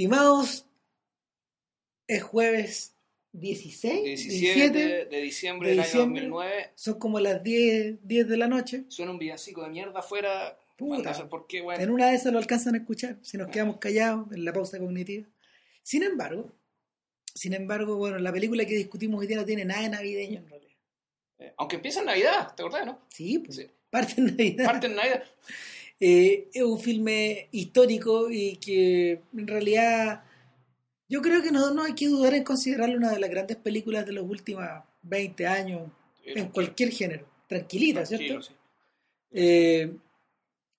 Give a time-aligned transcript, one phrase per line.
[0.00, 0.64] Estimados,
[2.08, 2.96] es jueves
[3.32, 6.20] 16, 17, de diciembre de del diciembre.
[6.22, 6.70] año 2009.
[6.74, 8.84] son como las 10, 10 de la noche.
[8.88, 10.58] Suena un villancico de mierda afuera.
[10.78, 11.10] Puta.
[11.10, 11.82] No sé por qué, bueno.
[11.84, 14.78] En una de esas lo alcanzan a escuchar, si nos quedamos callados en la pausa
[14.78, 15.28] cognitiva.
[15.82, 16.50] Sin embargo,
[17.34, 20.48] sin embargo, bueno, la película que discutimos hoy día no tiene nada de navideño en
[20.48, 20.76] realidad.
[21.40, 23.02] Eh, Aunque empieza en Navidad, ¿te acordás, no?
[23.10, 23.66] Sí, pues, Sí.
[23.90, 24.64] parte en Navidad.
[24.64, 25.24] Parte en Navidad.
[26.02, 30.24] Eh, es un filme histórico y que en realidad
[31.08, 34.06] yo creo que no, no hay que dudar en considerarlo una de las grandes películas
[34.06, 34.64] de los últimos
[35.02, 35.90] 20 años
[36.24, 37.26] en cualquier género.
[37.46, 38.42] Tranquilita, ¿cierto?
[38.42, 38.52] Sí.
[39.32, 39.92] Eh,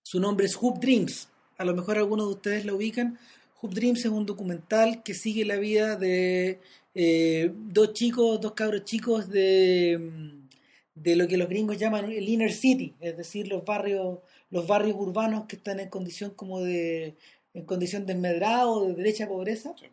[0.01, 1.29] su nombre es Hoop Dreams.
[1.57, 3.19] A lo mejor algunos de ustedes lo ubican.
[3.61, 6.59] Hoop Dreams es un documental que sigue la vida de
[6.95, 10.40] eh, dos chicos, dos cabros chicos de, mm,
[10.95, 14.19] de lo que los gringos llaman el inner city, es decir, los barrios,
[14.49, 17.15] los barrios urbanos que están en condición como de
[17.53, 19.87] en condición de enmedrado, de derecha pobreza, Sí.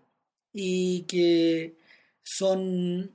[0.52, 1.77] y que
[2.22, 3.12] son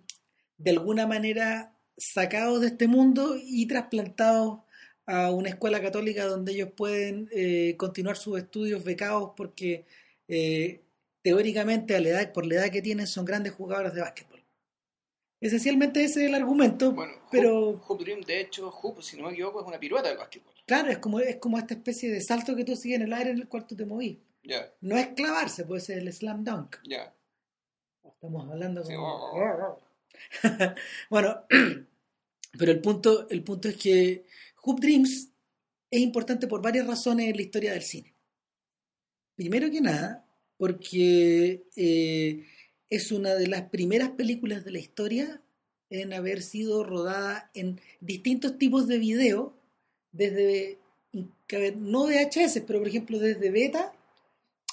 [0.58, 4.59] de alguna manera sacados de este mundo y trasplantados
[5.06, 9.86] a una escuela católica donde ellos pueden eh, continuar sus estudios becados porque
[10.28, 10.81] eh,
[11.22, 14.33] teóricamente a la edad, por la edad que tienen son grandes jugadores de básquetbol.
[15.46, 19.34] Esencialmente ese es el argumento, Bueno, pero Hoop, Dream, de hecho, Hoop, si no me
[19.34, 20.54] equivoco, es una pirueta del básquetbol.
[20.66, 23.32] claro, es como, es como esta especie de salto que tú sigues en el aire
[23.32, 24.18] en el cual tú te movís.
[24.44, 26.78] Ya, No es clavarse, puede ser el slam dunk.
[26.88, 27.14] ya.
[28.06, 29.80] Estamos hablando Sí, como...
[31.10, 31.44] bueno,
[32.58, 34.26] pero el punto, el punto es que
[34.64, 35.30] Hoop Dreams
[35.92, 38.14] es importante por varias razones en la historia del cine.
[39.36, 40.26] Primero que nada,
[40.58, 42.46] porque eh,
[42.96, 45.42] es una de las primeras películas de la historia
[45.90, 49.54] en haber sido rodada en distintos tipos de video,
[50.12, 50.78] desde
[51.78, 53.94] no VHS, pero por ejemplo desde beta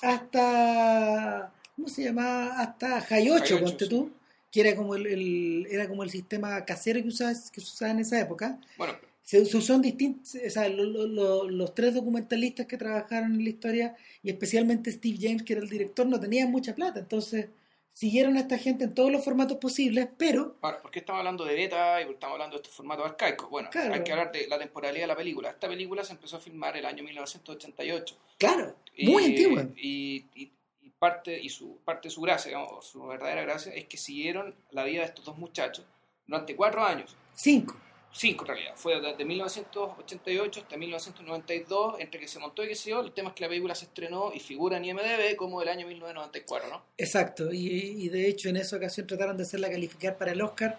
[0.02, 2.60] hasta ¿cómo se llama?
[2.60, 3.90] hasta High 8, High 8, ponte sí.
[3.90, 4.10] tú,
[4.50, 7.92] que era como el, el- era como el sistema casero que usabas, que se usaba
[7.92, 8.58] en esa época.
[8.76, 12.76] Bueno, Se, se usó en distintos, o sea, lo- lo- lo- los tres documentalistas que
[12.76, 16.74] trabajaron en la historia, y especialmente Steve James, que era el director, no tenían mucha
[16.74, 17.46] plata, entonces
[17.92, 21.44] siguieron a esta gente en todos los formatos posibles, pero ahora, ¿por qué estamos hablando
[21.44, 23.50] de beta y por qué estamos hablando de estos formatos arcaicos?
[23.50, 23.94] Bueno, Claro.
[23.94, 25.50] hay que hablar de la temporalidad de la película.
[25.50, 28.16] Esta película se empezó a filmar el año 1988.
[28.38, 29.66] claro, muy Y- antigua.
[29.76, 30.52] Y, y-
[30.82, 34.54] y parte, y su, parte de su gracia, digamos, su verdadera gracia, es que siguieron
[34.70, 35.84] la vida de estos dos muchachos
[36.26, 37.14] durante cuatro años.
[37.34, 37.76] Cinco.
[38.12, 38.72] Cinco en realidad.
[38.74, 43.00] Fue desde 1988 hasta 1992, entre que se montó y que se yo.
[43.00, 45.86] El tema es que la película se estrenó y figura en IMDB como el año
[45.86, 46.82] 1994, ¿no?
[46.98, 50.76] Exacto, y, y de hecho en esa ocasión trataron de hacerla calificar para el Oscar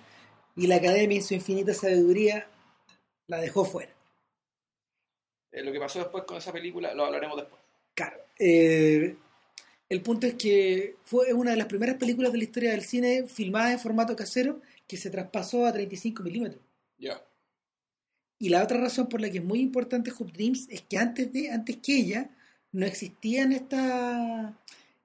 [0.56, 2.48] y la Academia en su infinita sabiduría
[3.28, 3.94] la dejó fuera.
[5.52, 7.62] Eh, lo que pasó después con esa película lo hablaremos después.
[7.94, 8.18] Claro.
[8.40, 9.16] eh,
[9.92, 13.28] el punto es que fue una de las primeras películas de la historia del cine
[13.28, 16.62] filmada en formato casero que se traspasó a 35 milímetros.
[18.40, 21.32] Y la otra razón por la que es muy importante Hoop Dreams es que antes
[21.32, 22.30] de antes que ella
[22.72, 24.58] no existían esta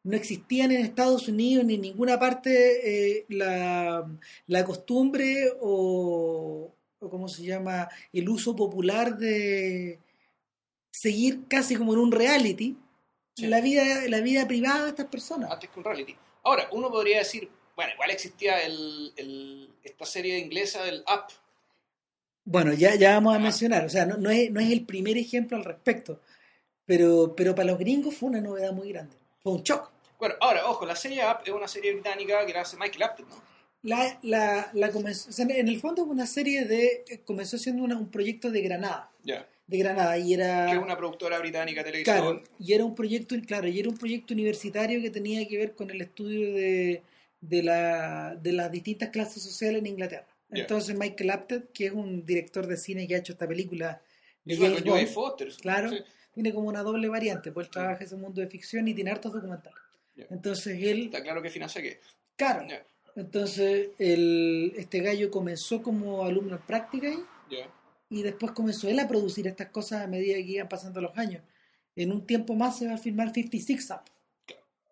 [0.03, 4.09] no existían en Estados Unidos ni en ninguna parte eh, la,
[4.47, 9.99] la costumbre o, o cómo se llama el uso popular de
[10.93, 12.77] seguir casi como en un reality
[13.39, 13.49] Sí.
[13.49, 15.51] la vida la vida privada de estas personas.
[15.51, 16.17] Antes que un reality.
[16.43, 21.31] Ahora, uno podría decir, bueno, igual existía el, el- esta serie inglesa del Up.
[22.47, 25.19] Bueno, ya, ya vamos a mencionar, o sea, no, no es, no es el primer
[25.19, 26.21] ejemplo al respecto,
[26.85, 29.91] pero, pero para los gringos fue una novedad muy grande, fue un shock.
[30.19, 33.25] Bueno, ahora, ojo, la serie Up es una serie británica que la hace Michael Apted,
[33.25, 33.43] ¿no?
[33.83, 37.97] La, la, la comenzó, o sea, en el fondo una serie de, comenzó siendo una-
[37.99, 39.47] un proyecto de Granada, Ya.
[39.67, 42.17] de Granada, y era, Que es una productora británica televisión.
[42.17, 45.75] claro, y era un proyecto, claro, y era un proyecto universitario que tenía que ver
[45.75, 47.03] con el estudio de,
[47.41, 50.27] de, la, de las distintas clases sociales en Inglaterra.
[50.49, 50.63] Ya.
[50.63, 54.01] Entonces Michael Apted, que es un director de cine que ha hecho esta película
[54.45, 55.49] de fue James Bond, Foster.
[55.61, 55.91] Claro.
[55.91, 55.99] Sí.
[56.35, 59.33] tiene como una doble variante, pues él trabaja ese mundo de ficción y tiene hartos
[59.33, 59.79] documentales.
[60.15, 60.27] Ya.
[60.31, 61.99] Entonces él, Está claro que financia qué.
[62.37, 62.85] claro, Ya.
[63.17, 67.19] entonces el, este gallo comenzó como alumno en práctica ahí,
[68.09, 71.43] y después comenzó él a producir estas cosas a medida que iban pasando los años.
[71.97, 74.03] En un tiempo más se va a filmar 56 Up.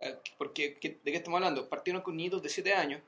[0.01, 1.69] Eh, Porque, ¿qué- ¿de qué estamos hablando?
[1.69, 3.01] Partieron con niñitos de 7 años,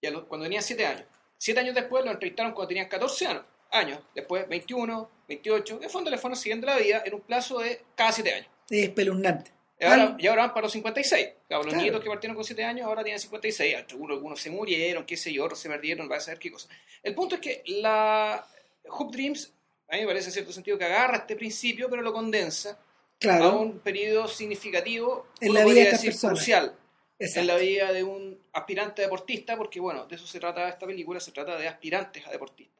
[0.00, 1.06] y a los- cuando tenían 7 años.
[1.38, 3.44] 7 años después lo entrevistaron cuando tenían 14 años.
[3.70, 4.00] años.
[4.14, 5.80] Después 21, 28.
[5.82, 8.48] En fondo le fueron siguiendo la vida en un plazo de cada 7 años.
[8.70, 9.52] Es espeluznante.
[9.80, 11.28] Y ahora, y ahora van para los 56.
[11.46, 11.82] Claro, los Claro.
[11.82, 13.76] nietos que partieron con 7 años ahora tienen 56.
[13.76, 16.68] Algunos, algunos se murieron, qué sé yo, otros se perdieron, va a saber qué cosa.
[17.02, 18.44] El punto es que la
[18.88, 19.52] Hoop Dreams,
[19.88, 22.78] a mí me parece en cierto sentido que agarra este principio, pero lo condensa a
[23.20, 26.38] Claro, un periodo significativo, En la vida de estas decir personas.
[26.38, 26.74] crucial,
[27.18, 31.20] en la vida de un aspirante deportista, porque bueno, de eso se trata esta película,
[31.20, 32.78] se trata de aspirantes a deportistas.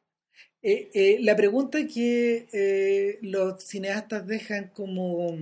[0.61, 5.37] Eh, eh, la pregunta que eh, los cineastas dejan como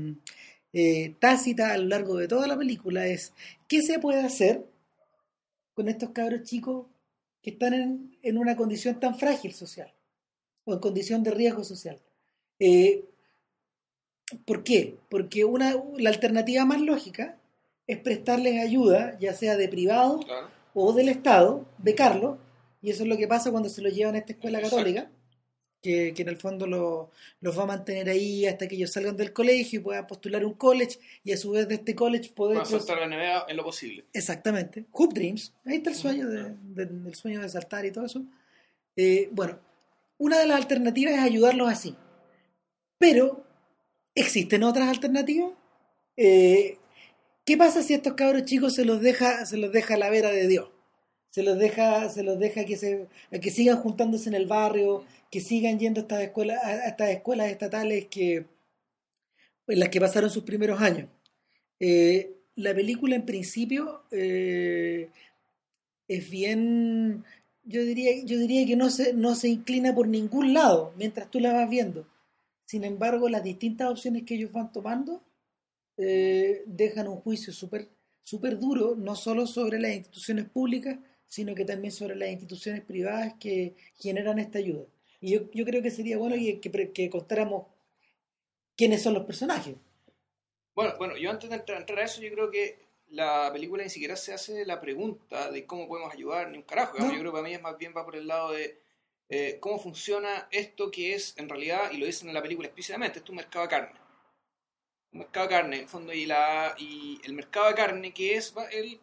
[1.19, 3.33] tácita a lo largo de toda la película es
[3.67, 4.63] ¿qué se puede hacer
[5.73, 6.85] con estos cabros chicos
[7.41, 9.91] que están en, en una condición tan frágil social
[10.65, 11.99] o en condición de riesgo social?
[14.45, 14.97] ¿Por qué?
[15.09, 17.36] Porque una, la alternativa más lógica
[17.87, 20.19] es prestarles ayuda, ya sea de privado
[20.73, 22.37] o del Estado, becarlos,
[22.81, 25.09] y eso es lo que pasa cuando se los llevan a esta escuela católica,
[25.81, 29.79] que, en el fondo los va a mantener ahí hasta que ellos salgan del colegio
[29.79, 32.65] y puedan postular un college, y a su vez de este college poder...
[32.65, 34.05] saltar la NBA en lo posible.
[34.13, 34.85] Exactamente.
[34.91, 38.23] Hoop Dreams, ahí está el sueño de, del sueño de saltar y todo eso.
[38.95, 39.59] Eh, bueno,
[40.17, 41.95] una de las alternativas es ayudarlos así.
[42.97, 43.43] Pero,
[44.15, 45.51] ¿existen otras alternativas?
[46.17, 46.77] Eh,
[47.47, 50.31] ¿Qué pasa si estos cabros chicos se los deja, se los deja a la vera
[50.31, 50.69] de Dios?
[51.29, 53.07] Se los deja, se los deja que se,
[53.41, 57.49] que sigan juntándose en el barrio, que sigan yendo a estas escuelas, a estas escuelas
[57.49, 58.45] estatales que
[59.67, 61.07] en las que pasaron sus primeros años.
[61.79, 65.09] Eh, la película en principio eh,
[66.09, 67.23] es bien,
[67.63, 71.39] yo diría, yo diría que no se, no se inclina por ningún lado mientras tú
[71.39, 72.05] la vas viendo.
[72.65, 75.23] Sin embargo, las distintas opciones que ellos van tomando
[75.97, 77.89] eh, dejan un juicio súper
[78.27, 80.99] super duro, no solo sobre las instituciones públicas,
[81.29, 84.83] sino que también sobre las instituciones privadas que generan esta ayuda.
[85.21, 87.67] Y yo, yo creo que sería bueno que, que, contáramos
[88.75, 89.75] quiénes son los personajes.
[90.75, 92.77] Bueno, bueno, yo antes de entrar, a eso, yo creo que
[93.07, 96.97] la película ni siquiera se hace la pregunta de cómo podemos ayudar, ni un carajo.
[96.97, 98.81] Yo creo que para mí es más bien va por el lado de
[99.29, 103.19] eh, cómo funciona esto que es, en realidad, y lo dicen en la película explícitamente,
[103.19, 104.06] es un mercado de carne
[105.17, 108.53] mercado de carne, en el fondo, y, la, y el mercado de carne que es
[108.71, 108.99] el,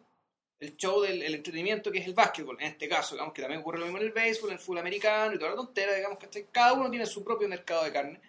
[0.59, 3.79] el show del entretenimiento que es el básquetbol, en este caso, digamos que también ocurre
[3.79, 6.45] lo mismo en el béisbol, en el fútbol americano y toda la tontera, digamos que
[6.45, 8.21] cada uno tiene su propio mercado de carne.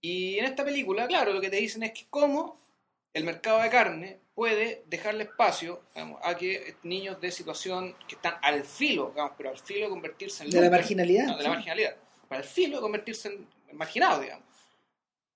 [0.00, 2.60] Y en esta película, claro, lo que te dicen es que cómo
[3.12, 5.82] el mercado de carne puede dejarle espacio
[6.22, 10.44] a que niños de situación que están al filo, digamos, pero al filo de convertirse
[10.44, 10.50] en...
[10.50, 11.36] De la marginalidad.
[11.36, 11.96] de la marginalidad.
[12.28, 14.47] Para el filo de convertirse en marginados, digamos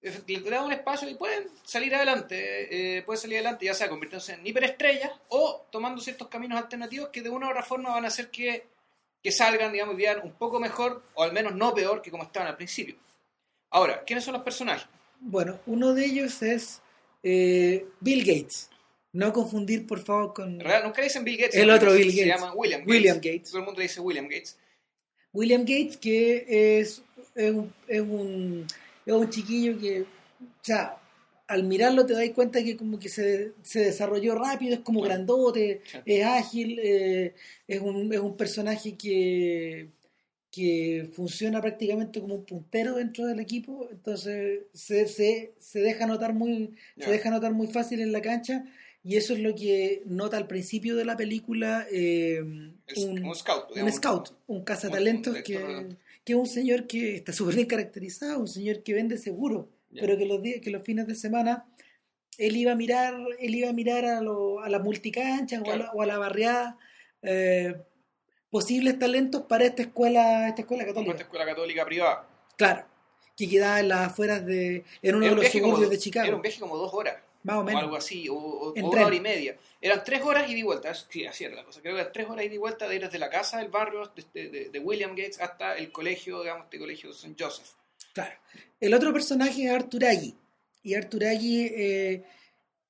[0.02, 4.34] le da un espacio y pueden salir adelante, eh, pueden salir adelante ya sea convirtiéndose
[4.34, 8.08] en hiperestrellas o tomando ciertos caminos alternativos que de una u otra forma van a
[8.08, 8.66] hacer que,
[9.22, 12.49] que salgan, digamos, bien un poco mejor o al menos no peor que como estaban
[12.49, 12.96] al principio.
[13.70, 14.87] Ahora, ¿quiénes son los personajes?
[15.20, 16.82] Bueno, uno de ellos es
[17.22, 18.70] eh, Bill Gates.
[19.12, 20.58] No confundir, por favor, con...
[20.58, 20.84] ¿Verdad?
[20.84, 21.55] Nunca dicen Bill Gates.
[21.55, 22.22] El otro Bill Gates.
[22.22, 22.93] Se llama William Gates.
[22.93, 23.50] William Gates.
[23.50, 24.58] Todo el mundo dice William Gates.
[25.32, 27.02] William Gates, que es,
[27.34, 28.66] es un
[29.06, 30.99] es un chiquillo que, o sea,
[31.49, 35.82] al mirarlo te das cuenta que como que se, se desarrolló rápido, es como grandote,
[36.06, 37.34] es ágil, eh,
[37.69, 39.88] es, un, es un personaje que,
[40.50, 46.32] que funciona prácticamente como un puntero dentro del equipo, entonces se, se, se deja notar
[46.32, 48.64] muy, se deja notar muy fácil en la cancha
[49.05, 53.93] y eso es lo que nota al principio de la película eh, un, scout, un
[53.93, 58.82] scout, un cazatalentos que, que es un señor que está súper bien caracterizado, un señor
[58.82, 61.66] que vende seguro, pero que los, que los fines de semana
[62.38, 66.06] él iba a mirar, él iba a mirar a, lo, a las multicanchas o, a
[66.06, 66.79] la, barriada
[67.22, 67.74] eh,
[68.50, 71.12] posibles talentos para esta escuela, esta escuela católica.
[71.12, 72.29] Esta escuela católica privada.
[72.56, 72.84] Claro,
[73.36, 76.26] que quedaba en las afueras de, en uno de los suburbios de Chicago.
[76.26, 77.17] Era un viaje como dos horas.
[77.44, 77.82] Más o menos.
[77.82, 79.56] algo así, o, una hora y media.
[79.81, 81.81] Eran tres horas y de vuelta, sí, así era la cosa.
[81.81, 84.13] Creo que eran tres horas y de vuelta de ir desde la casa del barrio
[84.32, 87.37] de, de, William Gates hasta el colegio, digamos, este colegio de St.
[87.39, 87.70] Joseph.
[88.13, 88.34] Claro.
[88.81, 90.34] El otro personaje es Arthur Agui.
[90.84, 92.22] Y Arthur Agui, eh,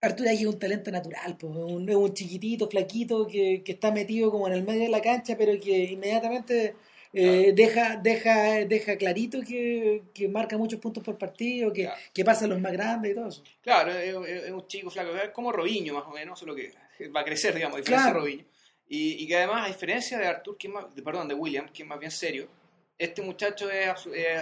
[0.01, 4.31] Arthur Agui es un talento natural, pues, un, un chiquitito, flaquito, que, que está metido
[4.31, 6.75] como en el medio de la cancha, pero que inmediatamente
[7.13, 12.47] eh, deja, deja, deja clarito que, que, marca muchos puntos por partido, que, que pasa
[12.47, 13.43] a los más grandes y todo eso.
[13.61, 16.73] Claro, es, un chico flaco, es como Robinho más o menos, solo que
[17.15, 18.45] va a crecer, digamos, a diferencia de Robinho.
[18.89, 21.89] Y, y, que además, a diferencia de Artur, que más, perdón, de William, que es
[21.89, 22.49] más bien serio,
[22.99, 23.89] este muchacho es,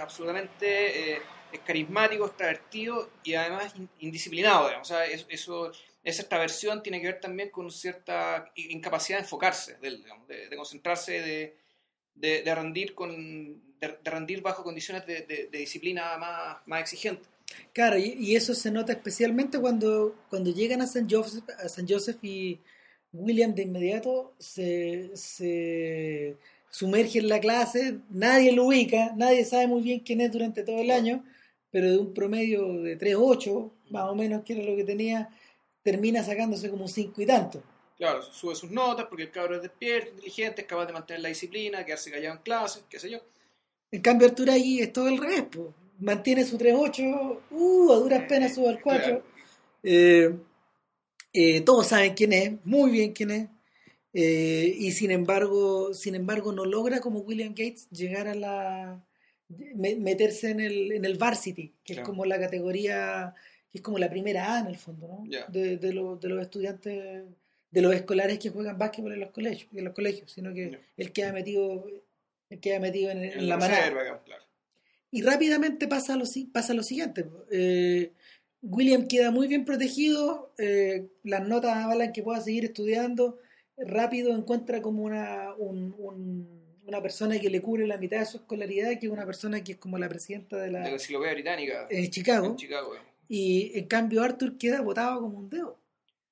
[0.01, 1.23] absolutamente eh,
[1.53, 4.91] es carismático, extravertido y además indisciplinado, digamos.
[4.91, 5.73] O sea, eso,
[6.05, 11.60] esa extraversión tiene que ver también con cierta incapacidad de enfocarse, de concentrarse, de,
[12.15, 17.29] de, rendir con de, rendir bajo condiciones de, disciplina más, más exigentes.
[17.73, 22.23] Claro, y, eso se nota especialmente cuando, cuando llegan a San Joseph, a San Joseph
[22.23, 22.61] y
[23.13, 26.37] William de inmediato se, se
[26.71, 30.79] sumerge en la clase, nadie lo ubica, nadie sabe muy bien quién es durante todo
[30.81, 31.25] el año,
[31.71, 35.29] pero de un promedio de 3-8, más o menos, que era lo que tenía,
[35.83, 37.63] termina sacándose como un 5 y tanto.
[38.01, 41.29] Claro, sube sus notas porque el cabro es despierto, inteligente, es capaz de mantener la
[41.29, 43.19] disciplina, quedarse callado en clase, qué sé yo.
[43.93, 45.75] En cambio, Arturo ahí es todo el revés, po.
[45.99, 49.05] mantiene su 3-8, uh, a duras penas sube al 4.
[49.05, 49.25] Claro.
[49.83, 50.35] Eh,
[51.35, 53.49] eh, todos saben quién es, muy bien quién es,
[54.15, 59.05] eh, y sin embargo, sin embargo no logra como William Gates llegar a la
[59.49, 62.07] me- meterse en el, en el varsity, que es Claro.
[62.09, 63.35] como la categoría,
[63.71, 65.25] que es como la primera A en el fondo, ¿no?
[65.29, 65.45] Ya.
[65.49, 67.25] De, de, los- de los estudiantes,
[67.71, 70.79] de los escolares que juegan básquetbol en los colegios, en los colegios, sino que Ya.
[70.97, 71.87] él queda metido,
[72.51, 74.21] él queda metido en, en En la manada.
[74.25, 74.45] claro.
[75.13, 77.27] Y rápidamente pasa lo, pasa lo siguiente.
[77.51, 78.13] eh,
[78.63, 83.39] William queda muy bien protegido, eh, las notas avalan que pueda seguir estudiando,
[83.79, 88.37] rápido encuentra como una, un- un- una persona que le cubre la mitad de su
[88.39, 91.33] escolaridad, que es una persona que es como la presidenta de De la la enciclopedia
[91.35, 92.97] británica Chicago, en Chicago.
[93.29, 95.79] y en cambio Arthur queda botado como un dedo.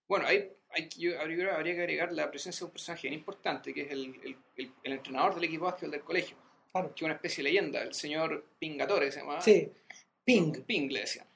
[0.09, 3.19] Bueno, hay, hay que- yo habría, habría que agregar la presencia de un personaje bien
[3.21, 6.37] importante, que es el, el- el- el entrenador del equipo básquetbol del colegio,
[6.73, 6.89] Claro.
[6.95, 9.41] que es una especie de leyenda, el señor Pingatore, que se llama.
[9.41, 9.69] Sí,
[10.25, 10.53] Ping.
[10.67, 11.27] Ping le decían.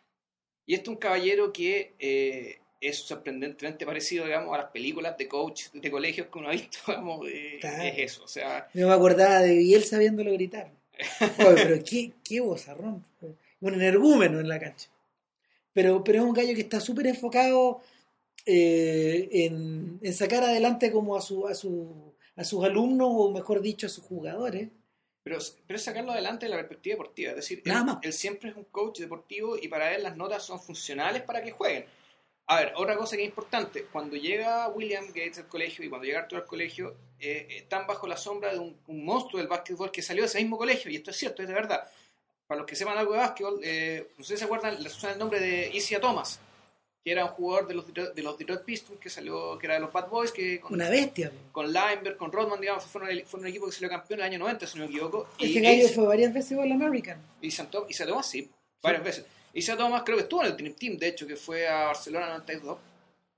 [0.67, 5.27] Y este es un caballero que eh, es sorprendentemente parecido, digamos, a las películas de
[5.29, 7.83] coach de colegios que uno ha visto, digamos, eh, Claro.
[7.85, 8.25] es eso.
[8.25, 10.71] O sea, Yo me acordaba de Biel sabiéndolo gritar.
[11.39, 13.05] Oye, pero qué, qué bozarrón.
[13.61, 14.89] Un energúmeno en la cancha.
[15.73, 17.81] Pero, pero es un gallo que está súper enfocado
[18.47, 23.61] eh, en, en sacar adelante como a, su, a, su, a sus alumnos, o mejor
[23.61, 24.69] dicho, a sus jugadores.
[25.23, 27.31] pero, pero es sacarlo adelante de la perspectiva deportiva.
[27.31, 27.99] Es decir, Nada él, más.
[28.03, 31.53] él siempre es un coach deportivo y para él las notas son funcionales para que
[31.53, 31.85] jueguen.
[32.49, 36.05] A ver, otra cosa que es importante, cuando llega William Gates al colegio y cuando
[36.07, 39.93] llega Arthur al colegio, eh, están bajo la sombra de un, un monstruo del básquetbol
[39.93, 41.89] que salió de ese mismo colegio, y esto es cierto, es de verdad.
[42.49, 45.19] Para los que sepan algo de básquetbol, eh, no sé si se acuerdan, suena el
[45.21, 46.41] nombre de Isia Thomas,
[47.05, 49.75] que era un jugador de los, Detroit- de los Detroit Pistons, que salió, que era
[49.75, 51.33] de los Bad Boys, que con, Una bestia.
[51.51, 54.33] con Lineberg, con Rodman, digamos, fueron, el- fueron un equipo que salió campeón en el
[54.33, 55.29] año 90, si no me equivoco.
[55.39, 57.21] Y Este gallo fue varias veces All American.
[57.41, 58.49] y Thomas, Isia Thomas, sí,
[58.83, 59.25] varias veces.
[59.53, 62.29] Isia Thomas creo que estuvo en el Dream Team, de hecho, que fue a Barcelona
[62.29, 62.79] 92.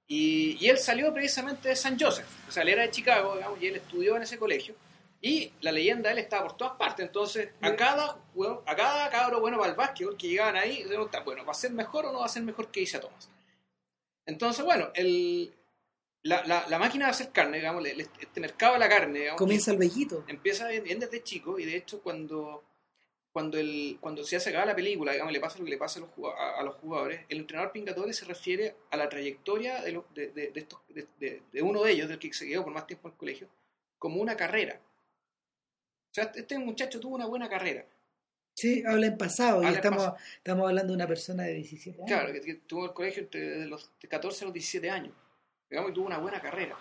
[0.06, 2.26] Y, y él salió precisamente de San Joseph.
[2.48, 4.74] O sea, él era de Chicago, digamos, y él estudió en ese colegio.
[5.22, 7.06] Y la leyenda de él estaba por todas partes.
[7.06, 10.88] Entonces, a cada, hueón- a cada cabro bueno para el básquetbol que llegaban ahí, se
[10.88, 13.30] preguntaban, bueno, ¿va a ser mejor o no va a ser mejor que Isia Thomas?
[14.26, 15.54] Entonces, bueno, el,
[16.22, 19.38] la, la, la máquina de hacer carne, digamos, el- este mercado de la carne, digamos,
[19.38, 20.24] Comienza el vejito.
[20.28, 22.64] empieza bien, bien desde chico y de hecho cuando
[23.32, 25.98] cuando el cuando se hace acaba la película digamos le pasa lo que le pasa
[25.98, 29.90] a los, a, a los jugadores el entrenador Pingatore se refiere a la trayectoria de,
[29.90, 30.80] los- de, de- de estos,
[31.60, 33.48] uno de ellos del que se quedó por más tiempo en el colegio
[33.98, 34.80] como una carrera
[36.10, 37.84] o sea este muchacho tuvo una buena carrera
[38.54, 39.64] Sí, habla en pasado.
[39.64, 40.16] Y Habla estamos, pasado.
[40.36, 42.06] estamos hablando de una persona de 17 años.
[42.06, 45.12] claro que, que tuvo el colegio entre de los 14 a los 17 años
[45.70, 46.76] digamos y tuvo una buena carrera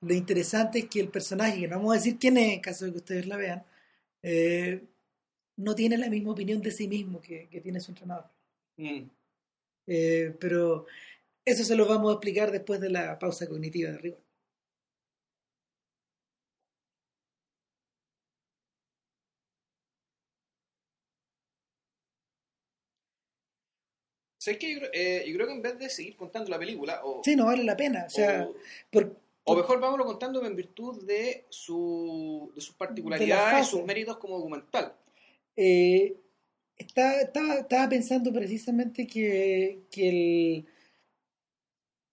[0.00, 2.84] Lo interesante es que el personaje, que no vamos a decir quién es en caso
[2.84, 3.64] de que ustedes la vean,
[4.22, 4.84] eh,
[5.56, 8.26] no tiene la misma opinión de sí mismo que, que tiene su entrenador.
[8.76, 9.08] Mm.
[9.88, 10.86] Eh, pero
[11.44, 14.20] eso se lo vamos a explicar después de la pausa cognitiva de rigor.
[24.46, 24.74] ¿Sabes qué?
[24.74, 27.46] Yo, eh, yo creo que en vez de seguir contando la película o, Sí, no
[27.46, 28.04] vale la pena.
[28.06, 28.54] O sea, o-
[28.92, 29.16] por-
[29.48, 34.92] O mejor vámonos contando en virtud de, su, de sus particularidades sus méritos como documental.
[35.56, 36.14] eh,
[36.76, 40.66] está- estaba, estaba pensando precisamente que, que el-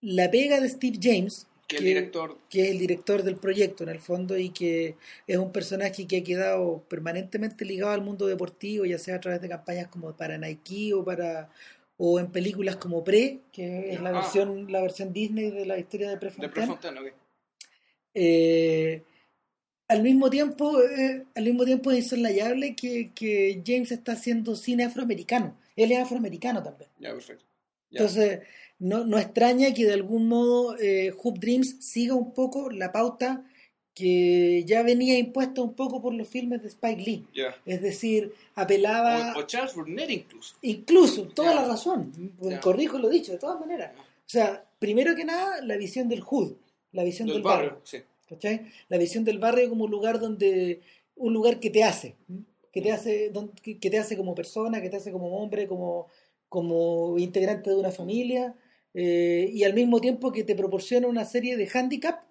[0.01, 3.83] la pega de Steve James, Que el Que- director, que es el director del proyecto
[3.83, 4.95] en el fondo y que
[5.27, 9.41] es un personaje que ha quedado permanentemente ligado al mundo deportivo, ya sea a través
[9.41, 11.49] de campañas como para Nike o para
[12.05, 14.13] o en películas como Pre, que es la Ah.
[14.19, 16.99] versión la versión Disney de la historia de de Prefontaine.
[16.99, 17.13] Ok.
[18.13, 19.03] Eh,
[19.87, 24.83] al mismo tiempo eh, al mismo tiempo es insoslayable que, que James está haciendo cine
[24.83, 25.55] afroamericano.
[25.77, 26.89] Él es afroamericano también.
[26.99, 27.45] Ya, perfecto.
[27.89, 27.99] Ya.
[28.01, 28.39] Entonces,
[28.79, 33.45] no, no extraña que de algún modo eh, Hoop Dreams siga un poco la pauta
[33.93, 37.27] que ya venía impuesta un poco por los filmes de Spike Lee.
[37.65, 40.55] Es decir, apelaba O, o Charles Burnett incluso.
[40.61, 42.59] incluso, toda la razón, Ya.
[42.59, 43.91] corrijo lo dicho, de todas maneras.
[43.95, 46.53] O sea, primero que nada, la visión del hood,
[46.91, 47.69] la visión del, Del barrio.
[47.71, 47.97] barrio, sí.
[48.27, 48.61] ¿cachai?
[48.89, 50.81] La visión del barrio como un lugar donde,
[51.15, 52.15] un lugar que te hace,
[52.71, 56.07] que te hace, don- que te hace como persona, que te hace como hombre, como,
[56.49, 58.55] como integrante de una familia,
[58.95, 62.23] eh, y al mismo tiempo que te proporciona una serie de handicap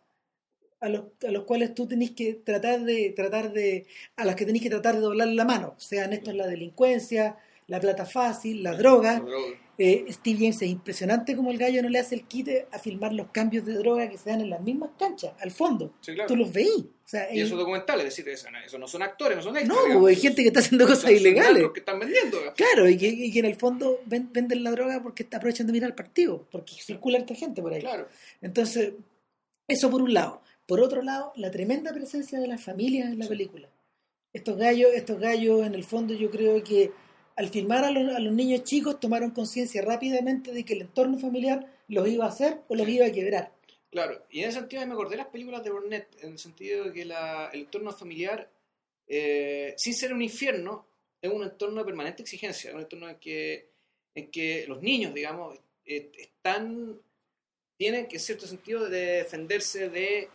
[0.82, 3.86] a los, a los cuales tú tenés que tratar de, tratar de,
[4.16, 7.36] a las que tenés que tratar de doblar la mano, sean estos la delincuencia,
[7.68, 11.88] la plata fácil, las drogas, Pero- Eh, Steve James es impresionante como el gallo no
[11.88, 14.60] le hace el quite a filmar los cambios de droga que se dan en las
[14.60, 15.94] mismas canchas, al fondo.
[16.02, 16.28] Sí, claro.
[16.28, 16.68] Tú los veí.
[17.04, 19.76] O sea, Y es- eso es es decir, eso, no son actores, no son extras.
[19.76, 20.08] no, digamos.
[20.10, 21.54] hay gente que está haciendo cosas ilegales.
[21.54, 22.36] narcos que están vendiendo.
[22.36, 22.54] digamos.
[22.56, 25.66] Claro, y que, y que en el fondo ven- venden la droga porque está aprovechan
[25.66, 27.80] de mirar el partido, porque circula esta gente por ahí.
[27.80, 28.08] Claro.
[28.42, 28.92] Entonces,
[29.66, 30.42] eso por un lado.
[30.66, 33.28] Por otro lado, la tremenda presencia de las familias en la Sí.
[33.30, 33.68] película.
[34.32, 36.90] Estos gallos, estos gallos, en el fondo, yo creo que
[37.36, 41.18] al filmar a los, a los niños chicos tomaron conciencia rápidamente de que el entorno
[41.18, 43.52] familiar los iba a hacer o los iba a quebrar.
[43.90, 46.84] Claro, y en ese sentido me acordé de las películas de Burnett, en el sentido
[46.84, 48.48] de que la- el entorno familiar,
[49.06, 50.86] eh, sin ser un infierno,
[51.20, 53.68] es un entorno de permanente exigencia, un entorno en que,
[54.14, 56.98] en que los niños, digamos, eh, están,
[57.76, 60.28] tienen que en cierto sentido de defenderse de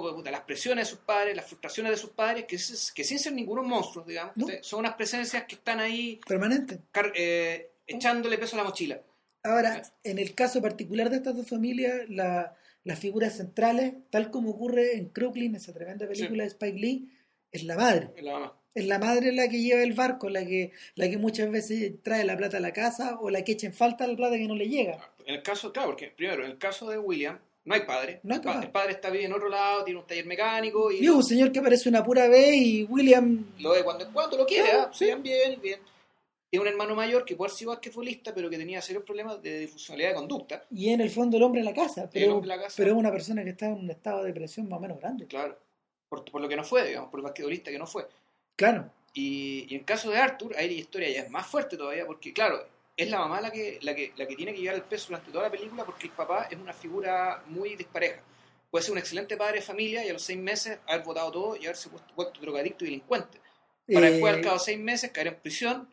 [0.00, 3.32] puta, las presiones de sus padres, las frustraciones de sus padres, que, que sin ser
[3.34, 4.46] ningunos monstruos, digamos, No.
[4.62, 6.78] son unas presencias que están ahí Permanente.
[6.90, 9.00] car- eh, echándole peso a la mochila.
[9.42, 14.50] Ahora, en el caso particular de estas dos familias, la- las figuras centrales, tal como
[14.50, 17.08] ocurre en Crooklyn, esa tremenda película de Spike Lee,
[17.50, 18.10] es la madre.
[18.16, 18.58] Es la mamá.
[18.74, 22.24] Es la madre la que lleva el barco, la que, la que muchas veces trae
[22.24, 24.54] la plata a la casa o la que echa en falta la plata que no
[24.54, 25.12] le llega.
[25.26, 28.20] En el caso, claro, porque primero, en el caso de William, no hay padre.
[28.22, 28.64] No hay El pa- papá.
[28.64, 31.60] El padre está bien en otro lado, tiene un taller mecánico y un señor que
[31.60, 34.90] aparece una pura vez y William lo ve cuando en cuando lo quiere, Claro, ¿ah?
[34.92, 35.04] sí.
[35.06, 35.80] Bien, bien, bien.
[36.50, 39.40] Tiene un hermano mayor que puede ser igual que futbolista, pero que tenía serios problemas
[39.42, 40.64] de disfuncionalidad de conducta.
[40.70, 42.74] y en el fondo el hombre de la casa, pero, de la casa.
[42.76, 45.26] pero es una persona que está en un estado de depresión más o menos grande.
[45.26, 45.56] Claro.
[46.10, 48.06] Por, por lo que no fue, digamos, por el basquetbolista que no fue.
[48.54, 51.78] Claro, Y, y en el caso de Arthur, ahí la historia ya es más fuerte
[51.78, 52.66] todavía, porque claro,
[52.96, 55.30] es la mamá la que, la que, la que tiene que llevar el peso durante
[55.30, 58.22] toda la película, porque el papá es una figura muy dispareja.
[58.70, 61.56] Puede ser un excelente padre de familia y a los seis meses haber votado todo
[61.56, 63.38] y haberse puesto, vuelto drogadicto y delincuente.
[63.92, 65.88] Para Eh, después, al cabo de seis meses, caer en prisión,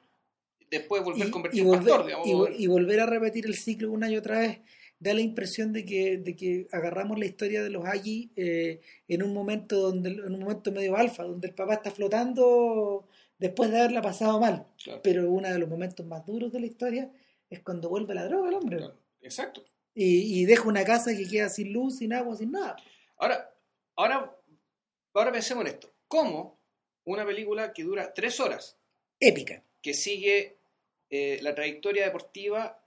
[0.69, 2.27] después volver a y, convertir y en pastor, digamos.
[2.27, 4.59] y, volver- y volver a repetir el ciclo una y otra vez
[5.01, 9.23] da la impresión de que, de que agarramos la historia de los Aggie eh, en
[9.23, 13.07] un momento donde en un momento medio alfa donde el papá está flotando
[13.39, 16.67] después de haberla pasado mal Claro, pero uno de los momentos más duros de la
[16.67, 17.11] historia
[17.49, 19.63] es cuando vuelve la droga el hombre claro, exacto.
[19.95, 22.75] y, y deja una casa que queda sin luz sin agua sin nada
[23.19, 23.53] Ahora,
[23.97, 24.37] ahora,
[25.13, 25.91] ahora pensemos en esto.
[26.07, 26.57] ¿Cómo
[27.03, 28.77] una película que dura tres horas
[29.19, 30.57] épica que sigue
[31.09, 32.81] eh, la trayectoria deportiva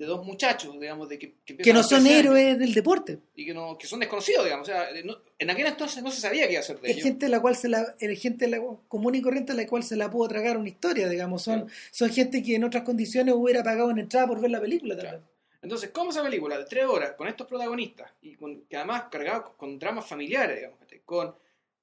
[0.00, 3.76] de dos muchachos, digamos, de que, que no son héroes del deporte y que, no,
[3.76, 4.66] que son desconocidos, digamos.
[4.66, 7.04] O sea, eh, no- en aquel entonces no se sabía qué hacer de es ellos.
[7.04, 9.96] gente la cual se la es gente la- común y corriente a la cual se
[9.96, 11.74] la pudo tragar una historia digamos son Claro.
[11.90, 15.02] son gente que en otras condiciones hubiera pagado una entrada por ver la película tal
[15.04, 15.18] Claro.
[15.18, 15.26] vez.
[15.62, 19.44] Entonces, ¿cómo esa película de tres horas con estos protagonistas y con, que además cargado
[19.44, 21.34] con, con dramas familiares, digamos, con,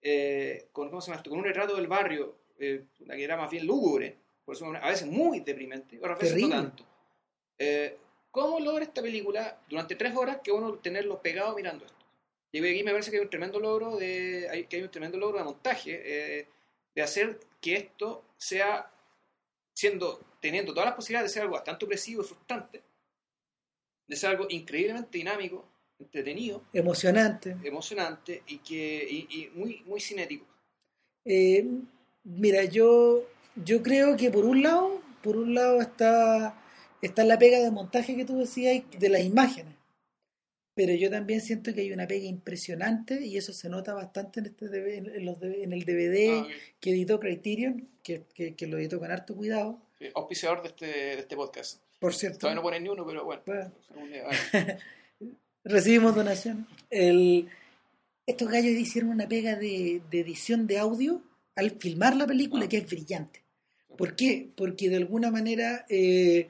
[0.02, 1.30] eh, con, ¿cómo se llama esto?
[1.30, 4.90] con un retrato del barrio, eh, una que era más bien lúgubre, por eso a
[4.90, 6.84] veces muy deprimente, otras veces no tanto.
[7.60, 7.98] Eh,
[8.32, 12.06] ¿Cómo logra esta película durante tres horas que uno tenerlo pegado mirando esto?
[12.52, 15.18] Y aquí me parece que hay un tremendo logro de, hay- que hay un tremendo
[15.18, 16.02] logro de montaje,
[16.40, 16.48] eh,
[16.96, 18.92] de hacer que esto sea,
[19.74, 22.84] siendo, teniendo todas las posibilidades de ser algo bastante opresivo y frustrante,
[24.08, 25.66] de ser algo increíblemente dinámico,
[26.00, 30.46] entretenido, emocionante emocionante y que y, y muy muy cinético.
[31.26, 31.66] Eh,
[32.24, 33.24] mira yo
[33.56, 36.56] yo creo que por un lado por un lado está
[37.02, 39.76] está la pega de montaje que tú decías de las imágenes
[40.74, 44.46] pero yo también siento que hay una pega impresionante y eso se nota bastante en
[44.46, 44.66] este
[44.98, 46.48] en, los DV en el DVD Ah,
[46.80, 50.86] que editó Criterion que, que, que lo editó con harto cuidado Sí, auspiciador de este,
[50.86, 51.82] de este podcast.
[52.00, 53.42] por cierto Todavía no ponen ni uno, pero bueno.
[55.64, 56.66] Recibimos donaciones.
[56.90, 57.50] El,
[58.26, 61.22] estos gallos hicieron una pega de, de edición de audio
[61.56, 62.70] al filmar la película Ah.
[62.70, 63.44] que es brillante.
[63.98, 64.50] ¿Por qué?
[64.56, 66.50] Porque de alguna manera eh,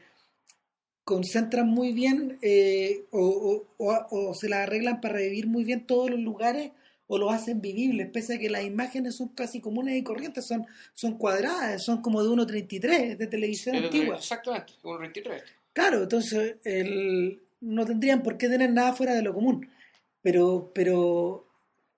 [1.08, 5.88] concentran muy bien eh, o, o- o- o se la arreglan para revivir muy bien
[5.88, 6.72] todos los lugares
[7.08, 10.66] o los hacen vivibles, pese a que las imágenes son casi comunes y corrientes, son,
[10.94, 14.18] son cuadradas, son como de 1.33 de televisión Es de- antigua.
[14.18, 15.42] Exactamente, un 23.
[15.72, 19.70] Claro, entonces el, no tendrían por qué tener nada fuera de lo común.
[20.22, 21.48] Pero, pero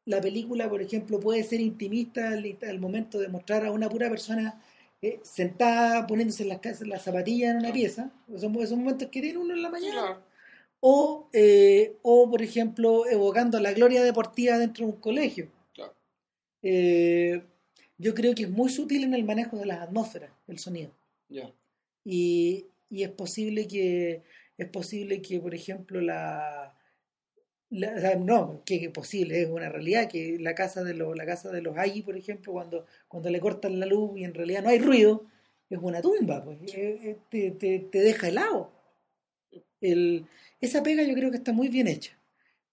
[0.05, 4.07] la película, por ejemplo, puede ser intimista al, al momento de mostrar a una pura
[4.11, 4.61] persona
[5.01, 8.11] eh, sentada poniéndose las, las zapatillas en una pieza.
[8.27, 10.01] Esos, esos momentos que tiene uno en la mañana.
[10.01, 10.29] claro.
[10.81, 15.49] O, eh, o, por ejemplo, evocando la gloria deportiva dentro de un colegio.
[15.73, 15.93] Claro.
[16.63, 17.43] Eh,
[17.97, 20.93] yo creo que es muy sutil en el manejo de las atmósferas, el sonido
[22.03, 24.23] y, y es posible que
[24.57, 26.73] es posible que por ejemplo la,
[27.71, 31.15] la- o sea, no que es posible es una realidad que la casa de los
[31.15, 34.33] la casa de los Aggie por ejemplo cuando cuando le cortan la luz y en
[34.33, 35.25] realidad no hay ruido
[35.69, 38.71] es una tumba pues eh, eh, te, te, te deja helado
[39.81, 40.25] El,
[40.61, 42.11] esa pega yo creo que está muy bien hecha.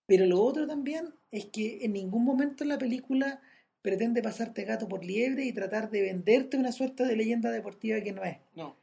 [0.07, 3.41] Pero lo otro también es que en ningún momento la película
[3.83, 8.13] pretende pasarte gato por liebre y tratar de venderte una suerte de leyenda deportiva que
[8.13, 8.39] no es.
[8.55, 8.75] No.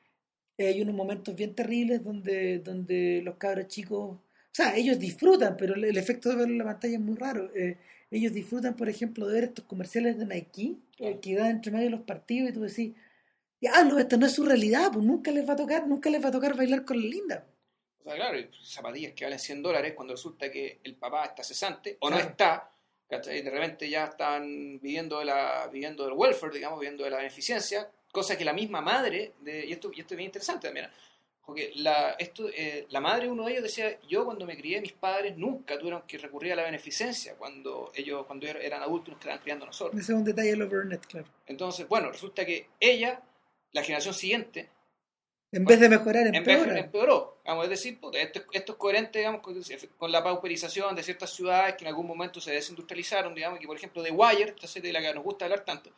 [0.58, 4.18] Hay unos momentos bien terribles donde, donde los cabros chicos,
[4.54, 7.16] o sea, ellos disfrutan, pero el, el efecto de verlo en la pantalla es muy
[7.16, 7.50] raro.
[7.56, 7.76] Eh,
[8.12, 11.86] ellos disfrutan, por ejemplo, de ver estos comerciales de Nike eh, que dan entre medio
[11.86, 12.94] de los partidos y tú decís,
[13.60, 16.30] diablo, esta no es su realidad, pues nunca les va a tocar, nunca les va
[16.30, 17.48] a tocar bailar con la linda.
[18.00, 21.44] O sea, claro, y zapatillas que valen 100 dólares cuando resulta que el papá está
[21.44, 22.70] cesante o no está,
[23.10, 23.42] ¿cachai?
[23.42, 27.90] De repente ya están viviendo, de la, viviendo del welfare, digamos, viviendo de la beneficencia,
[28.12, 30.88] cosa que la misma madre, de, y, esto, y esto es bien interesante también,
[31.46, 34.80] porque la, esto, eh, la madre de uno de ellos decía, yo cuando me crié,
[34.80, 39.20] mis padres nunca tuvieron que recurrir a la beneficencia cuando ellos cuando eran adultos nos
[39.20, 40.02] estaban criando a nosotros.
[40.02, 41.28] Ese es un detalle de los Burnett, claro.
[41.46, 43.22] Entonces, bueno, resulta que ella,
[43.74, 44.70] la generación siguiente,
[45.52, 46.80] En vez de mejorar, en empeora.
[46.80, 47.42] empeoró.
[47.46, 49.62] Vamos, es decir, puta, esto, esto es coherente digamos, con,
[49.98, 53.76] con la pauperización de ciertas ciudades que en algún momento se desindustrializaron, digamos, que por
[53.76, 55.92] ejemplo The Wire, esta serie de la que nos gusta hablar tanto,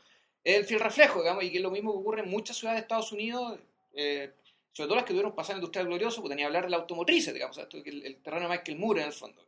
[0.43, 2.79] es el fiel reflejo, digamos, y que es lo mismo que ocurre en muchas ciudades
[2.79, 3.59] de Estados Unidos,
[3.93, 4.31] eh,
[4.75, 7.33] sobre todo las que tuvieron pasado industrial glorioso, pues tenía que hablar de la automotriz,
[7.33, 9.41] digamos, esto, el, el terreno de Michael Moore en el fondo.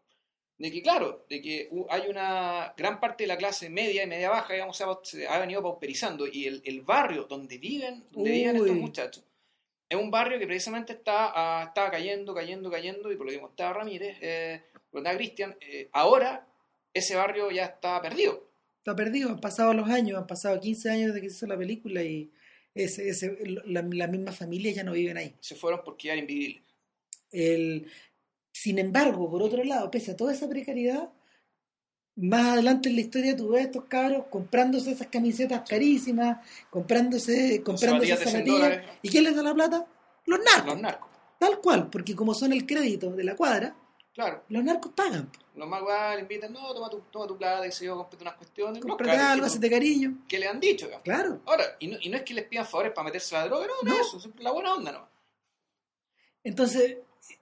[0.58, 4.30] De que, claro, de que hay una gran parte de la clase media y media
[4.30, 8.76] baja, digamos, se ha, venido pauperizando, y el, el barrio donde viven, donde viven estos
[8.78, 9.24] muchachos,
[9.90, 13.42] es un barrio que precisamente está, ah, estaba cayendo, cayendo, cayendo, y por lo que
[13.42, 16.48] contaba Ramírez, eh, por lo Cristian, eh, ahora
[16.94, 18.48] ese barrio ya está perdido.
[18.78, 21.58] Está perdido, han pasado los años, han pasado 15 años desde que se hizo la
[21.58, 22.32] película y
[22.80, 25.36] ese, ese, la, la misma familia ya no viven ahí.
[25.40, 26.63] Se fueron porque eran invivibles.
[27.32, 27.88] El,
[28.52, 31.10] sin embargo, por otro lado, pese a toda esa precariedad,
[32.16, 37.62] más adelante en la historia tú ves a estos cabros comprándose esas camisetas carísimas, comprándose,
[37.63, 38.84] comprándose 100 zapatillas.
[39.04, 39.86] ¿Y quién les da la plata?
[40.26, 40.74] Los narcos.
[40.74, 41.10] Los narcos,
[41.40, 43.76] Tal cual, porque como son el crédito de la cuadra,
[44.17, 44.43] claro.
[44.49, 45.32] los narcos pagan.
[45.56, 48.34] Los más guay le invitan, no, toma tu, toma tu plata, y se yo, unas
[48.36, 48.82] cuestiones.
[48.82, 50.17] Cómprate cabros algo, hacete cariño.
[50.27, 50.86] ¿Qué le han dicho?
[50.88, 51.03] digamos.
[51.03, 51.41] Claro.
[51.45, 53.65] Ahora, y no, y no es que les pidan favores para meterse a la droga,
[53.67, 54.01] no, no, No.
[54.01, 55.08] eso, es la buena onda, no.
[56.43, 56.97] Entonces,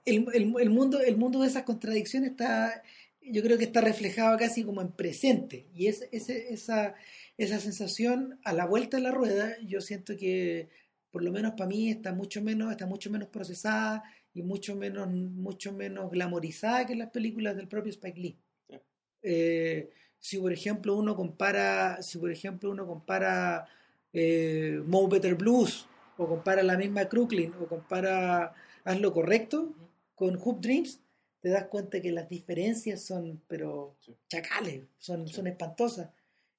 [0.05, 2.81] el, el- el mundo, el mundo de esas contradicciones está,
[3.21, 5.67] yo creo que está reflejado casi como en presente.
[5.73, 6.95] Y es, ese- esa,
[7.37, 10.69] esa sensación a la vuelta de la rueda, yo siento que,
[11.11, 14.03] por lo menos para mí, está mucho menos, está mucho menos procesada
[14.35, 18.37] y mucho menos, mucho menos glamorizada que las películas del propio Spike Lee.
[18.69, 18.75] Sí.
[19.23, 23.65] Eh, si por ejemplo uno compara, si por ejemplo uno compara
[24.13, 29.73] eh, Mo Better Blues, o compara la misma Crooklyn, o compara Haz lo correcto
[30.15, 30.99] con Hoop Dreams,
[31.41, 34.13] te das cuenta que las diferencias son, pero Sí.
[34.29, 35.33] chacales, son, Sí.
[35.33, 36.09] son espantosas.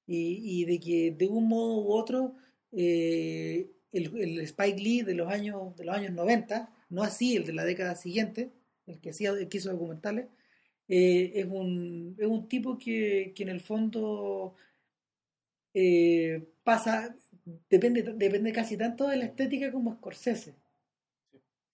[0.05, 2.35] Y, y de que de un modo u otro,
[2.71, 7.45] eh, el, el Spike Lee de los años de los años 90, no así el
[7.45, 8.51] de la década siguiente,
[8.85, 10.27] el que hacía el que hizo documentales,
[10.87, 14.55] eh, es, un, es un tipo que, que en el fondo
[15.73, 17.15] eh, pasa,
[17.69, 20.55] depende, depende casi tanto de la estética como Scorsese.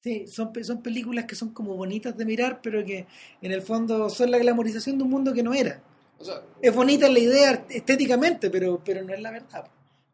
[0.01, 3.07] Sí, son, son películas que son como bonitas de mirar, pero que
[3.41, 5.81] en el fondo son la glamorización de un mundo que no era.
[6.19, 9.65] O sea, Es bonita la idea estéticamente, pero, pero no es la verdad.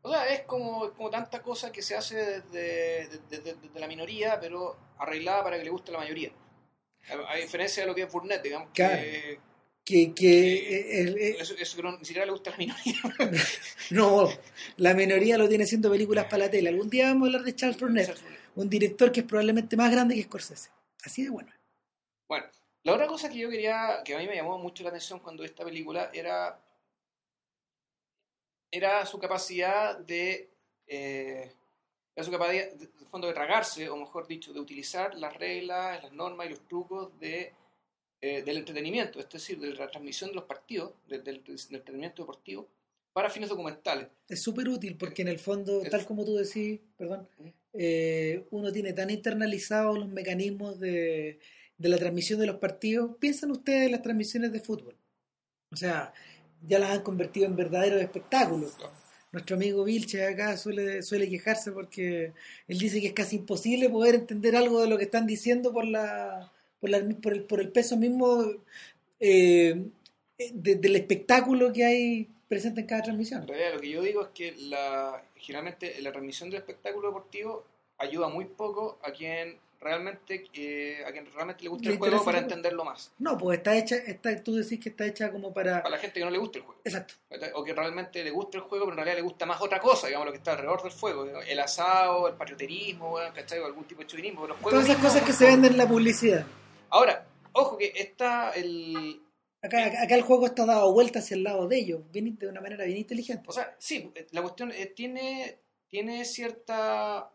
[0.09, 4.39] O sea, es como, como tanta cosa que se hace desde, desde- desde la minoría,
[4.39, 6.31] pero arreglada para que le guste a la mayoría.
[7.09, 9.01] A, a diferencia de lo que es Burnett, digamos, Claro.
[9.01, 9.39] que
[9.85, 12.57] Que, que eh, el- eh, eso, eso que no- ni siquiera le gusta a la
[12.57, 12.95] minoría.
[13.91, 14.29] no,
[14.77, 16.69] la minoría lo tiene haciendo películas para la tele.
[16.69, 18.15] Algún día vamos a hablar de Charles Burnett,
[18.55, 20.69] un director que es probablemente más grande que Scorsese.
[21.03, 21.51] Así de bueno.
[22.27, 22.45] Bueno,
[22.83, 25.41] la otra cosa que yo quería, que a mí me llamó mucho la atención cuando
[25.43, 26.59] vi esta película era,
[28.71, 30.49] era su capacidad de,
[30.87, 31.51] eh,
[32.15, 36.03] era su capacidad, de, de fondo, de tragarse, o mejor dicho, de utilizar las reglas,
[36.03, 37.53] las normas y los trucos de,
[38.21, 42.21] eh, del entretenimiento, es decir, de la transmisión de los partidos, de- del, del entretenimiento
[42.23, 42.67] deportivo,
[43.13, 44.07] para fines documentales.
[44.27, 47.27] Es súper útil porque en el fondo, Es- tal como tú decís, perdón,
[47.73, 51.39] eh, uno tiene tan internalizados los mecanismos de,
[51.77, 53.15] de la transmisión de los partidos.
[53.19, 54.95] Piensan ustedes en las transmisiones de fútbol.
[55.71, 56.13] O sea,
[56.67, 58.77] ya las han convertido en verdaderos espectáculos.
[59.31, 62.33] Nuestro amigo Vilche acá suele, suele quejarse porque
[62.67, 65.85] él dice que es casi imposible poder entender algo de lo que están diciendo por
[65.85, 68.43] la por, la- por, el, por el peso mismo
[69.19, 69.85] eh,
[70.53, 73.41] de- del espectáculo que hay presente en cada transmisión.
[73.43, 77.65] En realidad, lo que yo digo es que la, generalmente la transmisión del espectáculo deportivo
[77.97, 82.23] ayuda muy poco a quien realmente eh, a quien realmente le gusta Le el juego
[82.23, 83.11] para entenderlo más.
[83.19, 85.81] No, pues está hecha, está, tú decís que está hecha como para...
[85.83, 86.81] Para la gente que no le gusta el juego.
[86.83, 87.13] Exacto.
[87.55, 90.07] O que realmente le gusta el juego, pero en realidad le gusta más otra cosa,
[90.07, 91.25] digamos, lo que está alrededor del juego.
[91.25, 93.59] El asado, el patrioterismo, ¿cachai?
[93.59, 94.47] O algún tipo de chauvinismo.
[94.47, 96.45] Los juegos Todas esas cosas que se venden en la publicidad.
[96.89, 99.21] Ahora, ojo que está el...
[99.61, 102.61] Acá, acá el juego está dado vuelta hacia el lado de ellos, bien- de una
[102.61, 103.43] manera bien inteligente.
[103.47, 107.29] O sea, sí, la cuestión es, tiene, tiene cierta...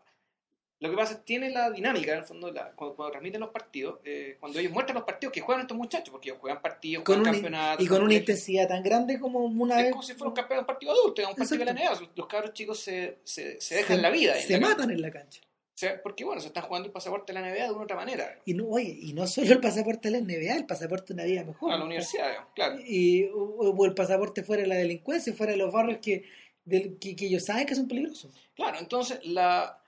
[0.85, 3.41] Lo que pasa es que tiene la dinámica, en el fondo, la- cuando, cuando transmiten
[3.41, 6.61] los partidos, eh, cuando ellos muestran los partidos que juegan estos muchachos, porque ellos juegan
[6.61, 7.85] partidos, Con juegan campeonatos.
[7.85, 10.57] y con una intensidad tan grande como una Es vez como si fuera un campeón
[10.57, 11.73] de un partido adulto, es un partido de la.
[11.73, 12.09] NBA.
[12.15, 14.35] Los cabros chicos se, se, se dejan la vida.
[14.39, 14.67] en se cancha.
[14.69, 15.41] matan en la cancha.
[15.43, 17.97] O sea, porque bueno, se están jugando el pasaporte de la NBA de una otra
[17.97, 18.39] manera.
[18.45, 21.23] Y no, oye, y no solo el pasaporte de la NBA, el pasaporte de una
[21.25, 21.73] vida mejor.
[21.73, 22.77] A la universidad, digamos, claro.
[22.87, 23.39] Y, o,
[23.73, 26.23] o el pasaporte fuera de la delincuencia, fuera de los barrios que,
[26.63, 28.31] del- que, que ellos saben que son peligrosos.
[28.55, 29.81] Claro, entonces la...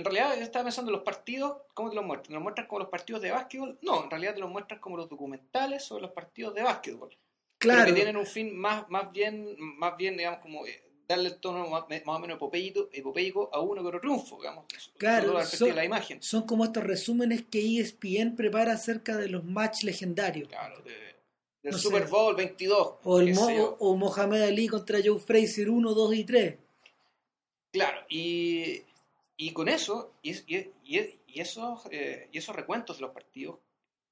[0.00, 2.28] En realidad yo estaba pensando en los partidos, ¿cómo te los muestran?
[2.28, 3.78] ¿Te los muestran como los partidos de básquetbol?
[3.82, 7.08] No, en realidad te los muestran como los documentales sobre los partidos de básquetbol.
[7.10, 7.18] Pero
[7.58, 11.40] Claro, que tienen un fin más, más bien, más bien, digamos, como eh, darle el
[11.40, 14.64] tono más, más o menos epopeico, epopeico a uno que otro triunfo, digamos.
[14.96, 16.22] Claro, la son- de la imagen.
[16.22, 20.48] son como estos resúmenes que ESPN prepara acerca de los match legendarios.
[20.48, 20.90] Claro, de-
[21.62, 21.82] del No sé.
[21.88, 22.94] Super Bowl 22.
[23.04, 26.56] O, el Mo- o Mohamed Ali contra Joe Frazier 1, 2 y 3.
[27.72, 28.82] Claro, y,
[29.46, 33.12] y con eso, y, es- y, y- y esos, eh, y esos recuentos de los
[33.12, 33.58] partidos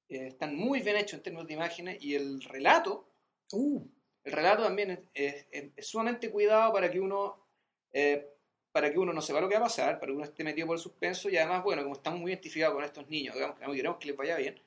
[0.09, 3.05] eh, están muy bien hechos en términos de imágenes y el relato,
[3.51, 3.83] Uh,
[4.23, 7.45] el relato también es, es- es- es sumamente cuidado para que uno
[7.91, 8.27] eh,
[8.71, 10.67] para que uno no sepa lo que va a pasar, para que uno esté metido
[10.67, 13.65] por el suspenso y además, bueno, como estamos muy identificados con estos niños, digamos, que
[13.65, 14.61] queremos que les vaya bien,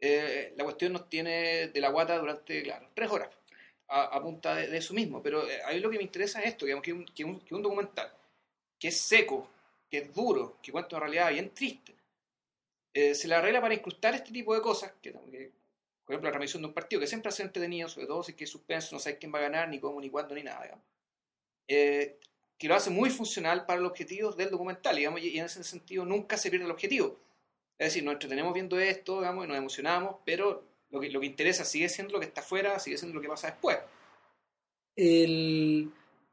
[0.00, 3.28] eh, la cuestión nos tiene de la guata durante, claro, tres horas
[3.88, 6.40] a, a punta de, de eso mismo, pero eh, a mí lo que me interesa
[6.40, 8.12] es esto, digamos, que un, que un, que un documental
[8.78, 9.48] que es seco,
[9.90, 11.94] que es duro, que cuenta una realidad bien triste,
[12.94, 15.52] eh, se le arregla para incrustar este tipo de cosas, que, que,
[16.04, 18.36] por ejemplo la transmisión de un partido que siempre hace entretenido, sobre todo si es
[18.36, 20.62] que es suspenso, no sabes quién va a ganar, ni cómo, ni cuándo, ni nada,
[20.62, 20.84] digamos.
[21.68, 22.18] Eh,
[22.58, 25.64] que lo hace muy funcional para los objetivos del documental, digamos, y, y en ese
[25.64, 27.18] sentido nunca se pierde el objetivo.
[27.78, 31.26] Es decir, nos entretenemos viendo esto, digamos, y nos emocionamos, pero lo que, lo que
[31.26, 33.78] interesa sigue siendo lo que está afuera, sigue siendo lo que pasa después.
[34.96, 35.90] el,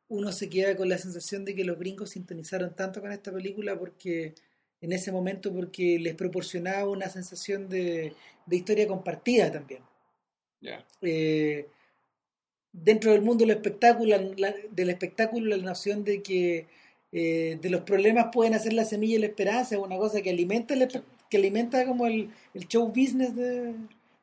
[0.09, 3.77] uno se queda con la sensación de que los gringos sintonizaron tanto con esta película
[3.77, 4.33] porque
[4.81, 8.13] en ese momento porque les proporcionaba una sensación de,
[8.45, 9.81] de historia compartida también.
[11.01, 11.67] Eh,
[12.71, 16.67] dentro del mundo del espectáculo, la- del espectáculo la noción de que
[17.11, 20.29] eh, de los problemas pueden hacer la semilla y la esperanza es una cosa que
[20.29, 20.87] alimenta el
[21.29, 23.73] que alimenta como el, el show business de,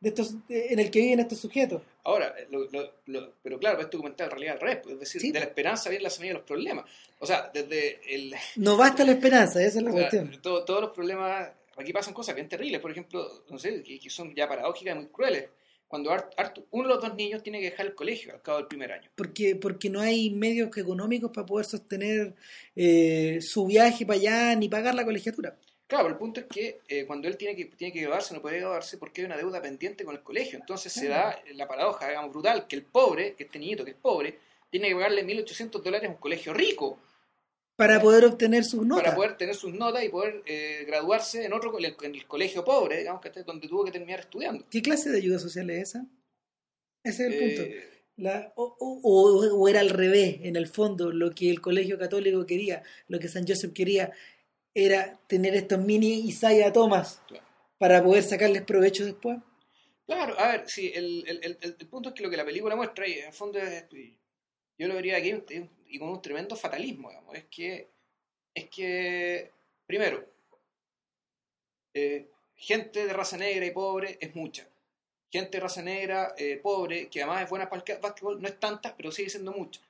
[0.05, 1.83] de estos de- en el que viven estos sujetos.
[2.05, 5.21] Ahora, lo- lo- lo- pero claro, este documental en realidad al revés, pues, es decir,
[5.21, 5.33] Sí.
[5.33, 6.85] de la esperanza viene la semilla de los problemas.
[7.19, 10.41] O sea, desde el, No basta la esperanza, esa es la sea, cuestión.
[10.43, 14.11] todo- todos los problemas, aquí pasan cosas bien terribles, por ejemplo, no sé, que, que
[14.11, 15.47] son ya paradójicas y muy crueles.
[15.89, 18.67] Cuando Art- uno de los dos niños tiene que dejar el colegio al cabo del
[18.67, 19.09] primer año.
[19.15, 22.35] Porque, porque no hay medios económicos para poder sostener
[22.75, 25.57] eh, su viaje para allá ni pagar la colegiatura.
[25.95, 28.43] Claro, pero el punto es que eh, cuando él tiene que, tiene que graduarse, no
[28.43, 30.59] puede graduarse porque hay una deuda pendiente con el colegio.
[30.59, 33.97] Entonces se da la paradoja, digamos, brutal, que el pobre, que este niñito que es
[33.97, 34.39] pobre,
[34.71, 36.99] tiene que pagarle 1.800 dólares a un colegio rico
[37.77, 39.05] Para poder obtener sus notas.
[39.05, 42.99] para poder tener sus notas y poder eh, graduarse en otro en el colegio pobre,
[42.99, 44.65] digamos, que donde tuvo que terminar estudiando.
[44.71, 46.07] ¿Qué clase de ayuda social es esa?
[47.05, 47.63] Ese es el punto.
[47.63, 51.61] Eh, La- o, o- o- o era al revés, en el fondo, lo que el
[51.61, 54.13] colegio católico quería, lo que San Joseph quería,
[54.75, 57.45] era tener estos mini Isaiah Thomas Claro.
[57.79, 59.39] para poder sacarles provecho después.
[60.07, 62.77] Claro, a ver, sí, el, el, el, el punto es que lo que la película
[62.77, 63.85] muestra, y en el fondo es,
[64.77, 65.33] yo lo vería aquí
[65.89, 67.89] y con un tremendo fatalismo, digamos, es que,
[68.53, 69.51] es que
[69.87, 70.25] primero,
[71.95, 74.67] eh, gente de raza negra y pobre es mucha.
[75.31, 78.59] Gente de raza negra, eh, pobre, que además es buena para el básquetbol, no es
[78.61, 79.81] tanta, pero sigue siendo mucha.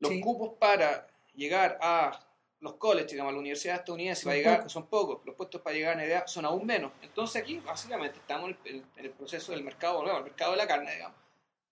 [0.00, 0.20] Los Sí.
[0.20, 2.18] cupos para llegar a
[2.64, 5.20] los colleges, digamos, la universidad estadounidense, Son para llegar, son pocos.
[5.26, 6.92] Los puestos para llegar a NBA son aún menos.
[7.02, 10.56] Entonces aquí, básicamente, estamos en el, en el proceso del mercado, bueno, el mercado de
[10.56, 11.18] la carne, digamos,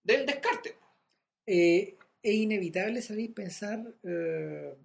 [0.04, 0.76] del descarte.
[1.46, 3.30] Eh, es inevitable, ¿sabéis?
[3.30, 4.76] Pensar eh,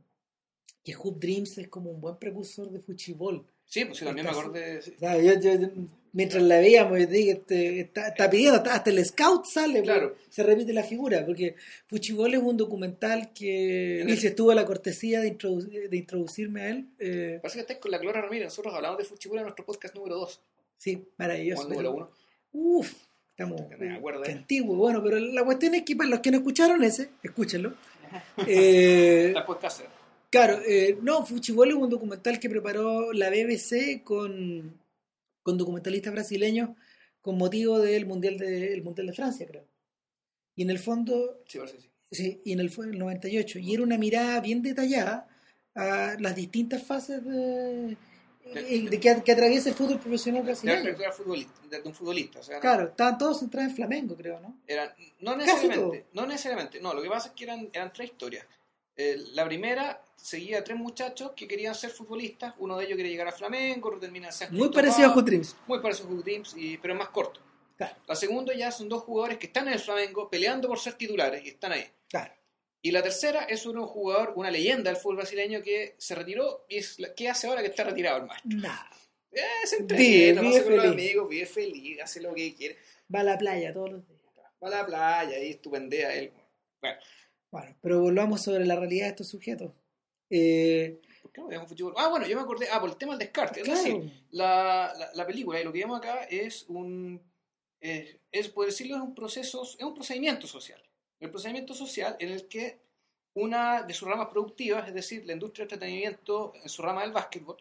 [0.82, 3.46] que Hoop Dreams es como un buen precursor de Fuchibol.
[3.68, 4.80] Sí, pues sí, también me acordé.
[5.00, 5.70] Yo- yo-
[6.14, 10.14] mientras la veíamos, yo dije, este, está, está pidiendo, hasta, el scout sale, Claro.
[10.16, 11.56] pues, se repite la figura, porque
[11.88, 16.70] Fuchibol es un documental que el- si estuvo la cortesía de, introdu- de introducirme a
[16.70, 16.88] él.
[16.98, 18.46] eh, Parece que estáis con la Clora Ramírez.
[18.46, 20.42] Nosotros hablamos de Fuchibula en nuestro podcast número 2.
[20.78, 21.64] sí, maravilloso.
[21.64, 22.12] O número pero- 1.
[22.54, 22.94] Uf,
[23.32, 24.32] estamos Que eh.
[24.34, 24.76] antiguo.
[24.78, 27.74] Bueno, pero la cuestión es que para los que no escucharon ese, escúchenlo.
[28.48, 29.92] Eh, Después Cáceres.
[30.30, 34.78] Claro, eh, no, Fuchibol es un documental que preparó la BBC con,
[35.42, 36.70] con documentalistas brasileños
[37.22, 39.66] con motivo del Mundial de, el mundial de Francia, creo.
[40.56, 41.90] Y en el fondo, Sí, que sí.
[42.12, 45.28] sí, y en el, fue el 98, y era una mirada bien detallada
[45.76, 47.98] a las distintas fases de,
[48.46, 51.12] eh, de que, que atraviesa el fútbol profesional de la brasileño.
[51.14, 52.40] futbolista, de, de un futbolista.
[52.40, 54.58] O sea, Claro, estaban todos centrados en Flamengo, creo, ¿no?
[54.68, 54.90] eran,
[55.22, 58.46] no necesariamente, no necesariamente, no, lo que pasa es que eran, eran tres historias.
[58.98, 63.12] Eh, la primera seguía a tres muchachos que querían ser futbolistas, uno de ellos quería
[63.12, 65.56] llegar a Flamengo, otro termina en San Muy parecido a Dreams.
[65.68, 67.40] Muy parecido a Dreams, y, pero es más corto.
[67.78, 70.96] Claro, La segunda ya son dos jugadores que están en el Flamengo peleando por ser
[70.96, 71.86] titulares y están ahí.
[72.10, 72.34] claro.
[72.80, 76.78] Y la tercera es un jugador, una leyenda del fútbol brasileño que se retiró y
[76.78, 78.50] es la- ¿qué hace ahora que está retirado el maestro?
[78.56, 78.90] Nada.
[79.32, 82.78] Eh, se Vive, entrena, vive pasa con los amigos, vive feliz, hace lo que quiere.
[83.14, 84.22] Va a la playa todos los días.
[84.64, 86.32] Va a la playa y estupendea él.
[86.80, 86.98] Bueno,
[87.52, 89.72] Bueno, pero volvamos sobre la realidad de estos sujetos.
[90.30, 91.94] Eh, ¿por qué no veamos fútbol?
[91.98, 93.62] Ah, bueno, yo me acordé, ah, por el tema del descarte.
[93.62, 97.22] Es claro, decir, la, la, la película y lo que vemos acá es un,
[97.80, 100.82] es, es, por decirlo, es un proceso, es un procedimiento social.
[101.20, 102.80] El procedimiento social en el que
[103.34, 107.12] una de sus ramas productivas, es decir, la industria del entretenimiento en su rama del
[107.12, 107.58] básquetbol,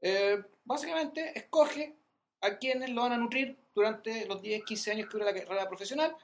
[0.00, 1.96] eh, básicamente escoge
[2.40, 5.68] a quienes lo van a nutrir durante los 10, 15 años que dura la carrera
[5.68, 6.16] profesional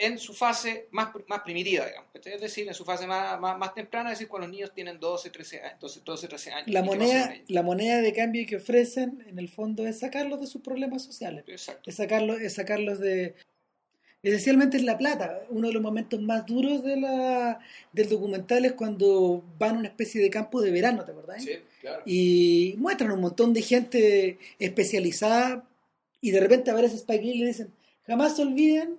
[0.00, 2.10] en su fase más, más primitiva, digamos.
[2.14, 4.98] Es decir, en su fase más, más, más temprana, es decir, cuando los niños tienen
[4.98, 5.80] 12, 13 años.
[5.80, 9.24] 12, 12 13 años la ¿Y qué pasa moneda, la moneda de cambio que ofrecen,
[9.26, 11.44] en el fondo, es sacarlos de sus problemas sociales.
[11.46, 11.88] Exacto.
[11.88, 13.34] Es sacarlos, es sacarlos de.
[14.22, 15.42] Esencialmente es la plata.
[15.50, 17.60] Uno de los momentos más duros de la,
[17.92, 21.44] del documental es cuando van a una especie de campo de verano, ¿te acordás?
[21.44, 22.02] Sí, claro.
[22.06, 25.68] Y muestran un montón de gente especializada
[26.20, 27.72] y de repente aparece Spike Lee y le dicen,
[28.04, 28.98] jamás se olviden,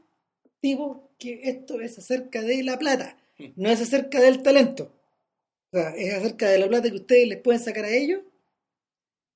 [1.19, 3.17] que esto es acerca de la plata,
[3.55, 4.91] no es acerca del talento.
[5.71, 8.21] O sea, es acerca de la plata que ustedes les pueden sacar a ellos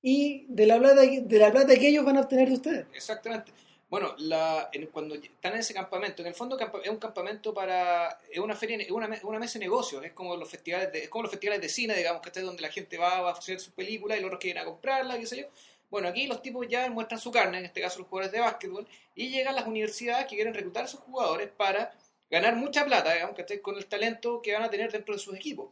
[0.02, 2.86] y de la plata, de la plata que ellos van a obtener de ustedes.
[2.94, 3.52] Exactamente.
[3.88, 8.18] Bueno, la, en- cuando están en ese campamento, en el fondo es un campamento para,
[8.30, 11.08] es una feria, es una, una mesa de negocios, es como los festivales de, es
[11.10, 13.60] como los festivales de cine, digamos, que es donde la gente va, va a hacer
[13.60, 15.46] sus películas y los otros quieren a comprarla, qué sé yo.
[15.92, 18.88] Bueno, aquí los tipos ya muestran su carne, en este caso los jugadores de básquetbol,
[19.14, 21.92] y llegan las universidades que quieren reclutar a sus jugadores para
[22.30, 25.34] ganar mucha plata, digamos, que con el talento que van a tener dentro de sus
[25.36, 25.70] equipos.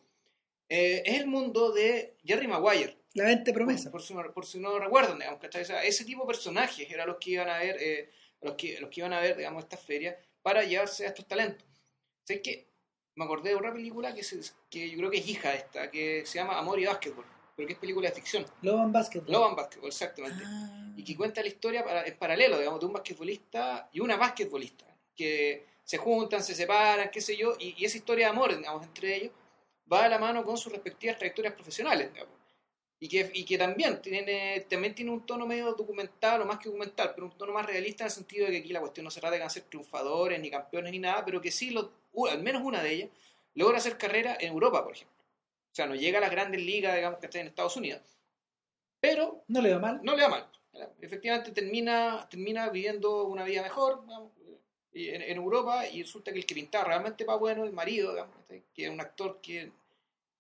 [0.68, 3.90] Eh, es el mundo de Jerry Maguire, La vente promesa.
[3.90, 5.62] por, si no, por si no recuerdan, digamos, ¿cachai?
[5.62, 8.10] O sea, ese tipo de personajes eran los que iban a ver, eh,
[8.42, 11.66] los, que, los que iban a ver, digamos, estas ferias para llevarse a estos talentos.
[12.24, 12.66] ¿Sabes qué?
[13.14, 15.90] Me acordé de otra película que, se- que yo creo que es hija de esta,
[15.90, 17.24] que se llama Amor y Básquetbol,
[17.60, 18.46] pero que es película de ficción.
[18.62, 19.32] Loban Basketball.
[19.32, 20.42] Love and Basketball, exactamente.
[20.46, 20.92] Ah.
[20.96, 24.86] Y que cuenta la historia para, en paralelo, digamos, de un basquetbolista y una basquetbolista,
[25.14, 28.82] que se juntan, se separan, qué sé yo, y, y esa historia de amor, digamos,
[28.86, 29.32] entre ellos,
[29.92, 32.34] va de la mano con sus respectivas trayectorias profesionales, digamos.
[32.98, 36.70] Y que, y que también tiene, también tiene un tono medio documental, o más que
[36.70, 39.10] documental, pero un tono más realista en el sentido de que aquí la cuestión no
[39.10, 41.92] se trata de ser triunfadores, ni campeones, ni nada, pero que sí, lo,
[42.30, 43.10] al menos una de ellas,
[43.52, 45.19] logra hacer carrera en Europa, por ejemplo.
[45.70, 48.02] O sea, no llega a las grandes ligas, digamos, que está en Estados Unidos.
[49.00, 50.00] Pero No le va mal.
[50.02, 50.46] no le da mal.
[51.00, 54.32] Efectivamente termina, termina viviendo una vida mejor digamos,
[54.92, 58.36] en, en Europa y resulta que el que pintaba realmente para bueno, el marido, digamos,
[58.74, 59.70] que es un actor que,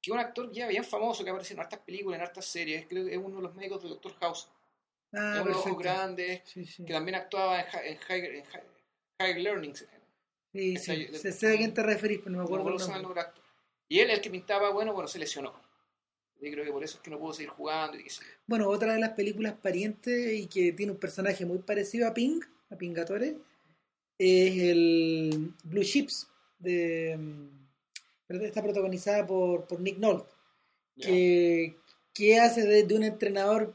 [0.00, 2.86] que es un actor ya bien famoso que aparece en hartas películas, en hartas series,
[2.86, 4.48] creo que es uno de los médicos del Doctor House,
[5.12, 6.84] Ah, es unos ojos grandes, Sí, sí.
[6.84, 11.06] que también actuaba en, en, Higher, en Hi- Higher Learning, Sí, sí.
[11.16, 13.14] Se sé a quién te referís, pero no me no acuerdo recuerdo el cómo
[13.90, 15.52] Y él, el que pintaba bueno, bueno, se lesionó.
[16.40, 18.22] Y creo que por eso es que no pudo seguir jugando y yo.
[18.46, 22.40] Bueno, otra de las películas parientes y que tiene un personaje muy parecido a Ping,
[22.70, 23.36] a Pingatore,
[24.16, 26.28] es el Blue Chips,
[26.60, 30.32] de, mm, está protagonizada por, por Nick Nolte,
[30.96, 31.76] que,
[32.14, 33.74] que hace de, de un entrenador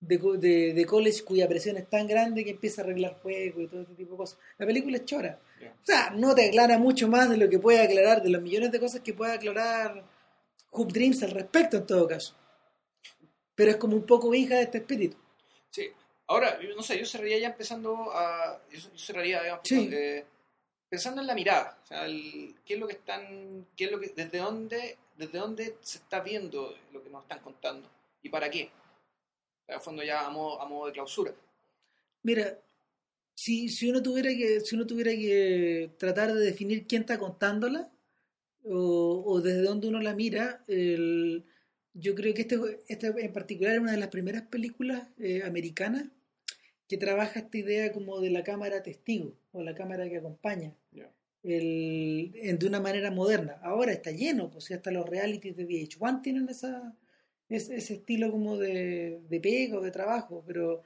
[0.00, 3.66] de, de, de college cuya presión es tan grande que empieza a arreglar juegos y
[3.68, 4.40] todo ese tipo de cosas.
[4.58, 5.38] La película es chora.
[5.68, 8.70] O sea, no te aclara mucho más de lo que puede aclarar, de los millones
[8.72, 10.04] de cosas que puede aclarar
[10.70, 12.34] Hoop Dreams al respecto en todo caso.
[13.54, 15.16] Pero es como un poco hija de este espíritu.
[15.70, 15.88] Sí,
[16.26, 18.60] ahora, no sé, yo cerraría ya empezando a.
[18.70, 19.90] Yo, cerraría, digamos, Sí.
[19.92, 20.24] eh,
[20.88, 21.78] pensando en la mirada.
[21.82, 23.66] O sea, el- qué es lo que están.
[23.76, 27.40] Qué es lo que, desde, dónde, desde dónde se está viendo lo que nos están
[27.40, 27.88] contando
[28.22, 28.70] y para qué.
[29.66, 31.32] El fondo, ya a modo, a modo de clausura.
[32.22, 32.58] Mira,
[33.42, 37.82] si, si uno tuviera que, si uno tuviera que tratar de definir quién está contándola,
[38.64, 41.44] o, o desde dónde uno la mira, el-
[41.94, 42.56] yo creo que este,
[42.88, 46.04] esta en particular es una de las primeras películas eh, americanas
[46.88, 50.74] que trabaja esta idea como de la cámara testigo, o la cámara que acompaña,
[51.42, 53.58] el, en- de una manera moderna.
[53.62, 56.94] Ahora está lleno, pues hasta los realities de VH1 tienen esa,
[57.48, 60.82] ese, ese estilo como de, de pega o de trabajo, pero,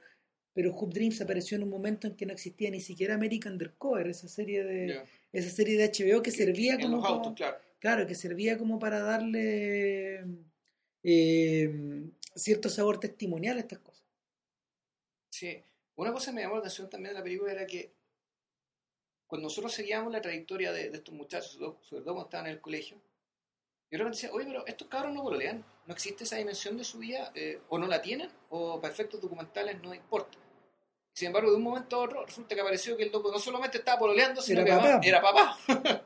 [0.55, 4.07] pero Hoop Dreams apareció en un momento en que no existía ni siquiera American Undercover,
[4.07, 5.03] esa serie de,
[5.33, 7.57] esa serie de HBO que servía En como los para- claro.
[7.79, 10.23] claro, que servía como para darle
[11.03, 14.03] eh, cierto sabor testimonial a estas cosas.
[15.29, 15.61] Sí.
[15.97, 17.91] Una cosa que me llamó la atención también de la película era que
[19.27, 22.45] cuando nosotros seguíamos la trayectoria de, de estos muchachos, sobre todo, sobre todo cuando estaban
[22.47, 22.97] en el colegio,
[23.91, 26.97] yo realmente decía, oye, pero estos cabros no pololean, no existe esa dimensión de su
[26.99, 30.37] vida, eh, o no la tienen, o para efectos documentales no importa.
[31.15, 33.77] Sin embargo, de un momento a otro, resulta que apareció que el loco no solamente
[33.77, 34.87] estaba pololeando, sino Era que papá.
[34.87, 35.57] además era papá.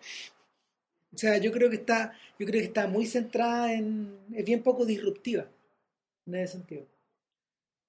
[1.12, 4.62] O sea, yo creo que está, yo creo que está muy centrada en, es bien
[4.62, 5.48] poco disruptiva
[6.28, 6.86] en ese sentido.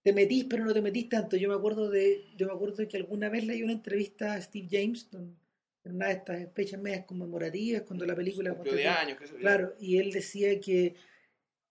[0.03, 1.37] Te metís, pero no te metís tanto.
[1.37, 4.41] Yo me acuerdo de, yo me acuerdo de que alguna vez leí una entrevista a
[4.41, 5.37] Steve James en
[5.85, 9.19] una de estas fechas medias conmemorativas cuando la película de años.
[9.39, 10.95] Claro, y él decía que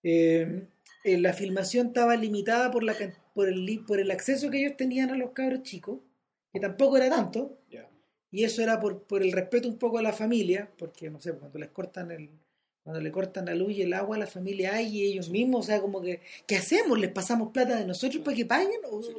[0.03, 0.67] eh,
[1.03, 4.75] eh, la filmación estaba limitada por, la, can- por, el, por el acceso que ellos
[4.75, 5.99] tenían a los cabros chicos,
[6.51, 7.57] que tampoco era tanto,
[8.31, 11.31] y eso era por, por el respeto un poco a la familia, porque no sé,
[11.33, 12.29] cuando les cortan el
[12.83, 15.61] cuando le cortan la luz y el agua a la familia hay y ellos mismos,
[15.61, 16.99] o sea, como que ¿qué hacemos?
[16.99, 18.81] ¿Les pasamos plata de nosotros para que paguen?
[18.91, 19.13] ¿O, Sí.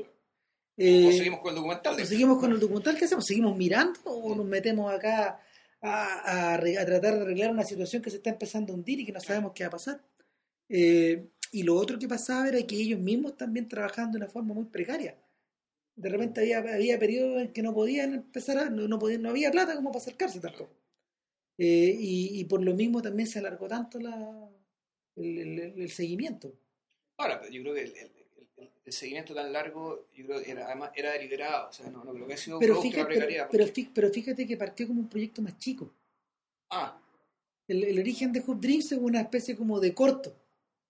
[0.77, 1.95] eh, o seguimos con el documental.
[2.01, 2.99] ¿o seguimos con el documental?
[2.99, 3.25] ¿Qué hacemos?
[3.27, 5.41] ¿Seguimos mirando o nos metemos acá
[5.81, 9.12] a, a tratar de arreglar una situación que se está empezando a hundir y que
[9.12, 10.03] no sabemos qué va a pasar?
[10.68, 14.55] Eh, y lo otro que pasaba era que ellos mismos también trabajaban de una forma
[14.55, 15.16] muy precaria.
[15.96, 19.30] De repente había, había periodos en que no podían empezar a, no, no, podían, no
[19.30, 20.70] había plata como para acercarse tampoco.
[21.59, 24.48] Eh, y, y por lo mismo también se alargó tanto la,
[25.16, 26.53] el, el- el seguimiento.
[27.18, 31.12] Ahora, yo creo que el, el- seguimiento tan largo, yo creo que era, además era
[31.12, 31.68] deliberado.
[31.68, 33.48] O sea, no, no creo que ha sido Pero fíjate, pero, precariedad.
[33.51, 35.92] pero porque- pero fíjate que partió como un proyecto más chico.
[36.70, 37.01] Ah,
[37.68, 40.34] El, el origen de Hoop Dreams es una especie como de corto.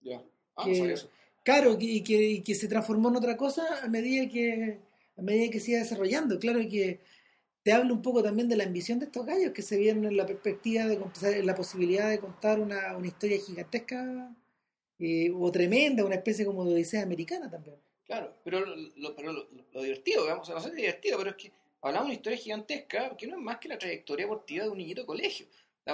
[0.02, 0.22] ya.
[0.56, 1.10] Ah, Que- no sabía eso.
[1.42, 4.78] Claro, y que, y que se transformó en otra cosa a medida que
[5.16, 6.38] a medida que se iba desarrollando.
[6.38, 7.00] Claro que
[7.62, 10.16] te habla un poco también de la ambición de estos gallos que se vieron en
[10.16, 14.34] la perspectiva de en la posibilidad de contar una, una historia gigantesca
[14.98, 17.76] eh, o tremenda, una especie como de odisea americana también.
[18.04, 18.60] Claro, pero
[18.96, 22.14] lo, pero lo, lo divertido, digamos, no sé divertido, pero es que hablamos de una
[22.16, 25.46] historia gigantesca que no es más que la trayectoria deportiva de un niñito de colegio.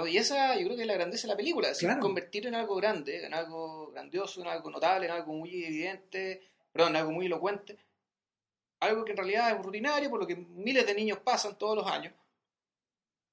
[0.07, 2.01] Y esa yo creo que es la grandeza de la película, es Claro.
[2.01, 6.43] convertir en algo grande, en algo grandioso, en algo notable, en algo muy evidente,
[6.73, 7.79] perdón, en algo muy elocuente,
[8.81, 11.87] algo que en realidad es rutinario, por lo que miles de niños pasan todos los
[11.87, 12.13] años.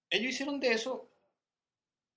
[0.10, 1.10] Ellos hicieron de eso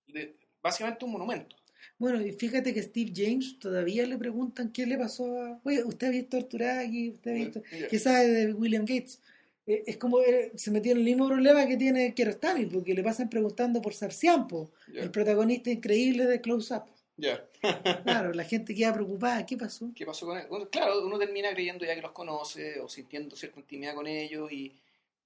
[0.06, 1.56] de- básicamente un monumento.
[1.98, 5.60] Bueno, y fíjate que Steve James todavía le preguntan qué le pasó a...
[5.64, 7.10] Oye, ¿usted ha visto Arturagi?
[7.10, 7.62] ¿Usted ha visto...?
[7.88, 9.20] ¿Qué sabe de William Gates?
[9.66, 13.02] Eh, es como eh, se metió en el mismo problema que tiene Kiarostami, porque le
[13.02, 14.46] pasan preguntando por Sarcián,
[14.92, 15.02] Ya.
[15.02, 16.84] el protagonista increíble de Close Up.
[17.16, 17.44] Ya.
[18.04, 19.90] Claro, la gente queda preocupada, ¿qué pasó?
[19.94, 20.46] ¿Qué pasó con él?
[20.48, 24.52] Bueno, claro, uno termina creyendo ya que los conoce o sintiendo cierta intimidad con ellos
[24.52, 24.72] y,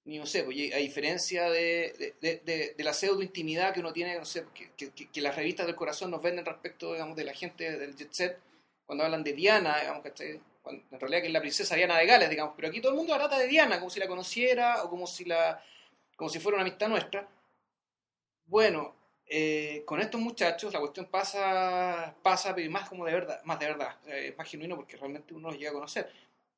[0.06, 3.80] y no sé, pues, a diferencia de, de, de- de- de la pseudo intimidad que
[3.80, 6.92] uno tiene, no sé, que, que- que- que las revistas del corazón nos venden respecto,
[6.94, 8.38] digamos, de la gente del jet set,
[8.86, 12.28] cuando hablan de Diana, digamos, que en realidad que es la princesa Diana de Gales,
[12.30, 14.90] digamos, pero aquí todo el mundo la trata de Diana, como si la conociera o
[14.90, 15.62] como si la
[16.16, 17.26] como si fuera una amistad nuestra.
[18.46, 18.94] Bueno,
[19.26, 23.66] eh, con estos muchachos la cuestión pasa, pasa pero más como de verdad, más de
[23.66, 26.12] verdad, es más genuino porque realmente uno los llega a conocer.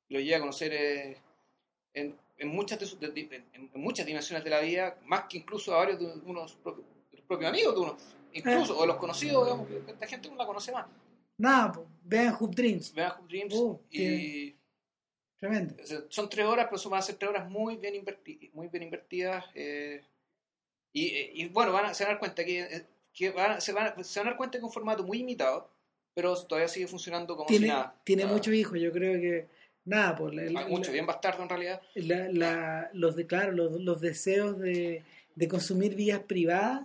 [0.09, 1.17] Los llega a conocer eh,
[1.95, 5.39] en, en muchas de de- de- en, en muchas dimensiones de la vida, más que
[5.39, 7.97] incluso a varios de unos propios, de los propios amigos de uno,
[8.33, 10.87] incluso, o los conocidos, digamos, que esta gente no la conoce más.
[11.39, 11.73] Nada,
[12.05, 14.55] vean Hoop Dreams, Vean Hoop Dreams Oh, y
[15.39, 15.75] tremendo.
[16.09, 18.85] son tres horas, pero son, van a ser tres horas muy bien, inverti- muy bien
[18.85, 19.45] invertidas.
[19.55, 20.03] eh,
[20.93, 23.61] y, y, bueno, van a, se van a dar cuenta que, eh, que van, a-
[23.61, 25.71] se, van a, se van a dar cuenta que es un formato muy imitado,
[26.15, 27.95] pero todavía sigue funcionando como Tiene, si nada.
[28.05, 29.63] tiene muchos hijos, yo creo que...
[29.85, 31.83] Nada, por la, hay mucho, bien bastardo en realidad.
[31.97, 35.03] la- la- los de claro los, los deseos de,
[35.35, 36.83] de consumir vías privadas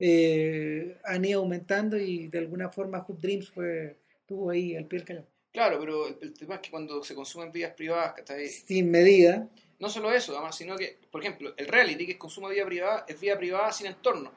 [0.00, 4.98] eh, han ido aumentando y de alguna forma Hoop Dreams fue estuvo ahí al pie
[4.98, 8.48] del cañón Claro, pero el, tema es que cuando se consumen vías privadas, ¿cachai?
[8.48, 9.48] sin medida
[9.80, 13.18] no solo eso, además, sino que, por ejemplo, el reality, que de vía privada, es
[13.18, 14.30] vía privada sin entorno.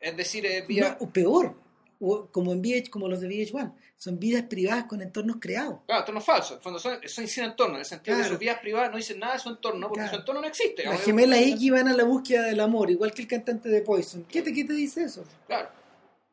[0.00, 0.96] Es decir, es vía...
[1.00, 1.54] No, o peor
[1.98, 6.24] como en VH, como los de VH1 son vidas privadas con entornos creados Claro, entornos
[6.24, 6.62] falsos.
[6.62, 8.34] Fondo son, son sin entorno, en el sentido que Claro.
[8.34, 10.14] sus vías privadas no dicen nada de su entorno, porque Claro.
[10.14, 10.84] su entorno no existe.
[10.84, 13.82] las gemelas es- X van a la búsqueda del amor igual que el cantante de
[13.82, 15.24] Poison ¿qué te, qué te dice eso?
[15.46, 15.68] Claro.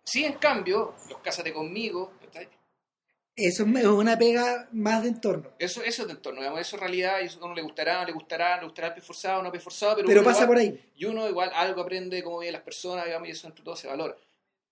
[0.04, 2.12] Sí, en cambio, los Cásate conmigo,
[3.38, 6.80] eso es una pega más de entorno eso, eso es de entorno, digamos, eso en
[6.82, 9.42] realidad, y eso a uno le gustará, no le gustará, le gustará el pie forzado,
[9.44, 12.40] no pie forzado, pero, pasa igual- por ahí Y uno igual algo aprende de cómo
[12.40, 14.16] viven las personas, digamos, y eso entre todo se valora.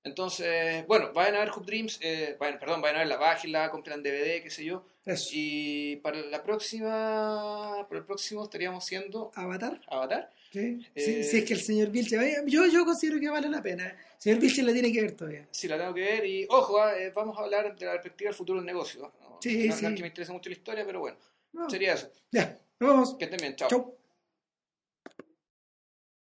[0.03, 3.69] Entonces, bueno, vayan a ver Hoop Dreams, eh, vayan, perdón, vayan a ver la página,
[3.69, 4.85] compran DVD, qué sé yo.
[5.05, 5.29] Eso.
[5.33, 9.79] Y para la próxima, para el próximo estaríamos siendo Avatar.
[9.87, 10.29] Avatar.
[10.51, 10.85] ¿sí?
[10.95, 12.17] Eh, Si, si es que el señor Vilche.
[12.47, 13.85] Yo, yo considero que vale la pena.
[13.87, 15.47] El señor Vilche la tiene que ver todavía.
[15.51, 18.29] Sí, la tengo que ver y ojo, ah, eh, vamos a hablar de la perspectiva
[18.29, 19.11] del futuro del negocio.
[19.21, 19.81] No, Sí, no- sí.
[19.83, 21.17] no es que me interese mucho la historia, pero bueno,
[21.53, 22.11] No, sería eso.
[22.31, 23.15] Ya, nos vamos.
[23.15, 23.69] Que estén bien, chao.
[23.69, 23.95] Chau.